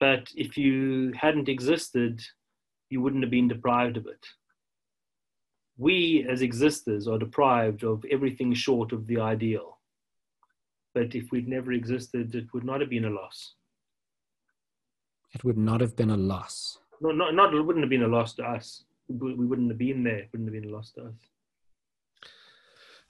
[0.00, 2.22] but if you hadn't existed,
[2.88, 4.26] you wouldn't have been deprived of it
[5.76, 9.78] we as existers are deprived of everything short of the ideal.
[10.94, 13.54] But if we'd never existed, it would not have been a loss.
[15.34, 16.78] It would not have been a loss.
[17.00, 18.84] No, not, not it wouldn't have been a loss to us.
[19.08, 20.18] We wouldn't have been there.
[20.18, 21.14] It wouldn't have been a loss to us.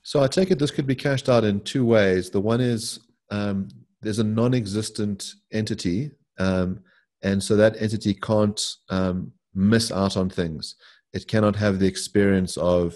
[0.01, 2.29] So I take it this could be cashed out in two ways.
[2.29, 2.99] The one is
[3.29, 3.69] um,
[4.01, 6.79] there's a non-existent entity, um,
[7.21, 10.75] and so that entity can't um, miss out on things
[11.13, 12.95] it cannot have the experience of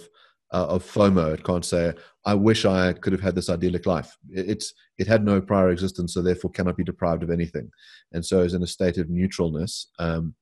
[0.52, 1.34] uh, of FOMO.
[1.34, 1.93] It can't say,
[2.26, 6.14] "I wish I could have had this idyllic life." It's it had no prior existence,
[6.14, 7.70] so therefore cannot be deprived of anything,
[8.14, 9.88] and so is in a state of neutralness.
[10.00, 10.36] Um,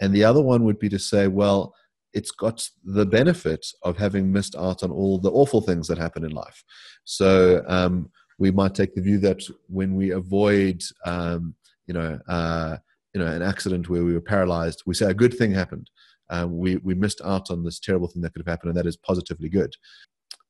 [0.00, 1.74] and the other one would be to say, well,
[2.12, 6.24] it's got the benefit of having missed out on all the awful things that happen
[6.24, 6.64] in life.
[7.04, 11.54] So um, we might take the view that when we avoid, um,
[11.86, 12.78] you know, uh,
[13.14, 15.90] you know, an accident where we were paralyzed, we say a good thing happened.
[16.30, 18.88] Um, we we missed out on this terrible thing that could have happened, and that
[18.88, 19.74] is positively good.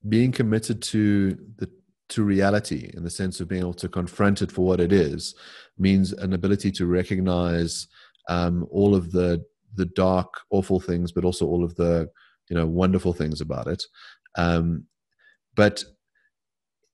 [0.09, 1.71] Being committed to the
[2.11, 5.35] to reality in the sense of being able to confront it for what it is
[5.79, 7.87] means an ability to recognize
[8.29, 9.45] um, all of the
[9.77, 12.09] the dark, awful things, but also all of the
[12.49, 13.83] you know wonderful things about it.
[14.37, 14.85] Um,
[15.55, 15.85] but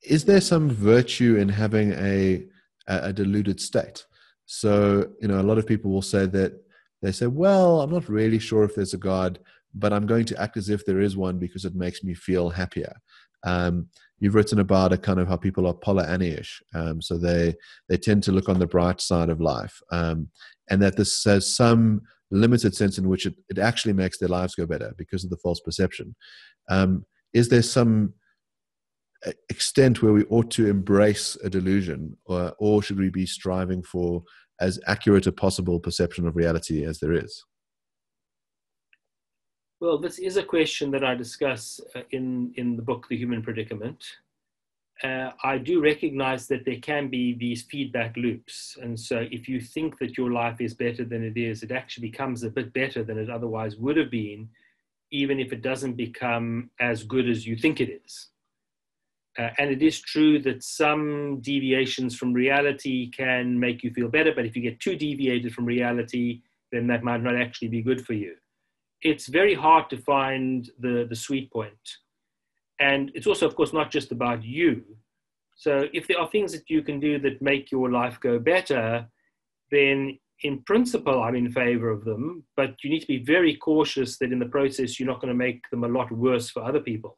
[0.02, 2.46] is there some virtue in having a
[2.86, 4.06] a deluded state?
[4.44, 6.52] So you know, a lot of people will say that
[7.02, 9.38] they say, "Well, I'm not really sure if there's a God,
[9.74, 12.50] but I'm going to act as if there is one because it makes me feel
[12.50, 12.94] happier."
[13.44, 13.88] Um,
[14.18, 17.54] you've written about a kind of how people are Pollyanna-ish, um, so they
[17.88, 20.28] they tend to look on the bright side of life, um,
[20.70, 24.54] and that this has some limited sense in which it, it actually makes their lives
[24.54, 26.14] go better because of the false perception.
[26.68, 28.14] Um, is there some
[29.26, 33.82] uh, extent where we ought to embrace a delusion, or, or should we be striving
[33.82, 34.22] for
[34.60, 37.44] as accurate a possible perception of reality as there is?
[39.80, 43.42] Well, this is a question that I discuss uh, in, in the book, The Human
[43.42, 44.02] Predicament
[45.02, 48.78] uh, I do recognize that there can be these feedback loops.
[48.80, 52.08] And so if you think that your life is better than it is, it actually
[52.08, 54.48] becomes a bit better than it otherwise would have been,
[55.10, 58.28] even if it doesn't become as good as you think it is.
[59.38, 64.32] Uh, and it is true that some deviations from reality can make you feel better,
[64.34, 66.40] but if you get too deviated from reality,
[66.72, 68.34] then that might not actually be good for you.
[69.02, 71.72] It's very hard to find the, the sweet point
[72.78, 74.84] and it's also, of course, not just about you.
[75.54, 79.06] So if there are things that you can do that make your life go better,
[79.70, 84.18] then in principle, I'm in favor of them, but you need to be very cautious
[84.18, 86.80] that in the process, you're not going to make them a lot worse for other
[86.80, 87.16] people.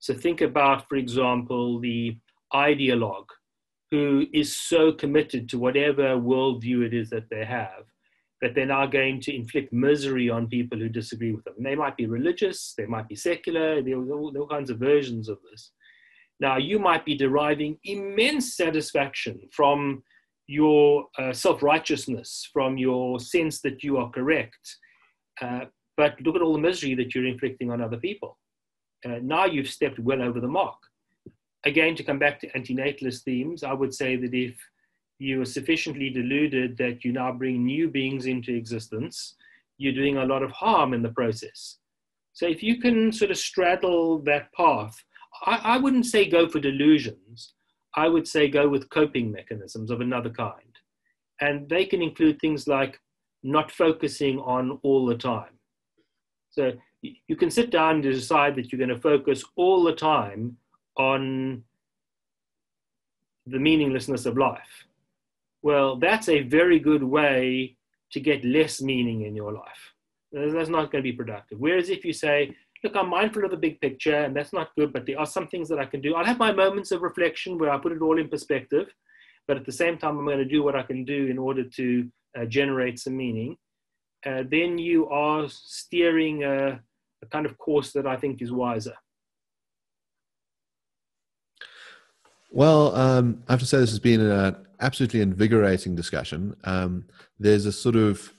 [0.00, 2.16] So think about, for example, the
[2.52, 3.28] ideologue
[3.90, 7.84] who is so committed to whatever worldview it is that they have
[8.40, 11.54] that they're now going to inflict misery on people who disagree with them.
[11.58, 14.78] And they might be religious, they might be secular, there are all, all kinds of
[14.78, 15.72] versions of this.
[16.40, 20.02] Now, you might be deriving immense satisfaction from
[20.46, 24.76] your uh, self righteousness, from your sense that you are correct.
[25.40, 25.66] Uh,
[25.98, 28.38] but look at all the misery that you're inflicting on other people.
[29.04, 30.78] Uh, now you've stepped well over the mark.
[31.64, 34.56] Again, to come back to antinatalist themes, I would say that if
[35.18, 39.34] you are sufficiently deluded that you now bring new beings into existence,
[39.76, 41.76] you're doing a lot of harm in the process.
[42.32, 44.96] So if you can sort of straddle that path,
[45.44, 47.54] I, I wouldn't say go for delusions.
[47.96, 50.54] I would say go with coping mechanisms of another kind.
[51.40, 52.98] And they can include things like
[53.42, 55.58] not focusing on all the time.
[56.50, 56.72] So
[57.02, 60.56] you can sit down and decide that you're going to focus all the time
[60.96, 61.62] on
[63.46, 64.86] the meaninglessness of life.
[65.62, 67.76] Well, that's a very good way
[68.12, 69.94] to get less meaning in your life.
[70.32, 71.58] That's not going to be productive.
[71.58, 74.92] Whereas if you say, look, I'm mindful of the big picture and that's not good,
[74.92, 76.14] but there are some things that I can do.
[76.14, 78.88] I'll have my moments of reflection where I put it all in perspective,
[79.48, 81.64] but at the same time, I'm going to do what I can do in order
[81.64, 83.56] to uh, generate some meaning.
[84.24, 86.80] Uh, then you are steering a,
[87.22, 88.94] a kind of course that I think is wiser.
[92.50, 96.56] Well, um, I have to say this has been an absolutely invigorating discussion.
[96.64, 97.04] Um,
[97.38, 98.32] there's a sort of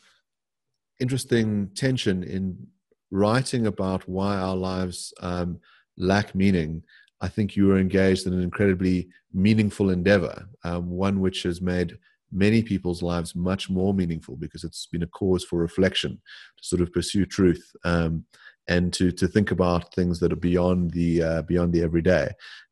[0.99, 2.67] interesting tension in
[3.09, 5.59] writing about why our lives um,
[5.97, 6.83] lack meaning.
[7.21, 11.97] I think you were engaged in an incredibly meaningful endeavor, um, one which has made
[12.31, 16.21] many people's lives much more meaningful because it's been a cause for reflection
[16.57, 18.25] to sort of pursue truth um,
[18.71, 22.29] and to to think about things that are beyond the uh, beyond the everyday.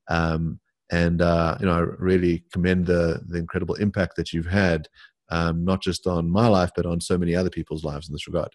[0.10, 0.60] Um,
[0.92, 4.88] and uh, you know I really commend the the incredible impact that you've had,
[5.30, 8.28] um, not just on my life but on so many other people's lives in this
[8.28, 8.52] regard.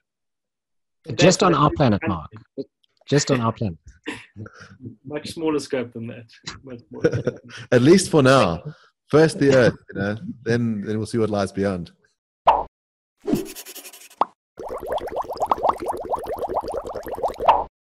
[1.17, 2.31] Just on our planet, Mark.
[3.07, 3.79] Just on our planet.
[5.05, 7.41] Much smaller scope than that.
[7.73, 8.63] At least for now.
[9.09, 10.17] First the Earth, you know.
[10.45, 11.93] Then then we'll see what lies beyond.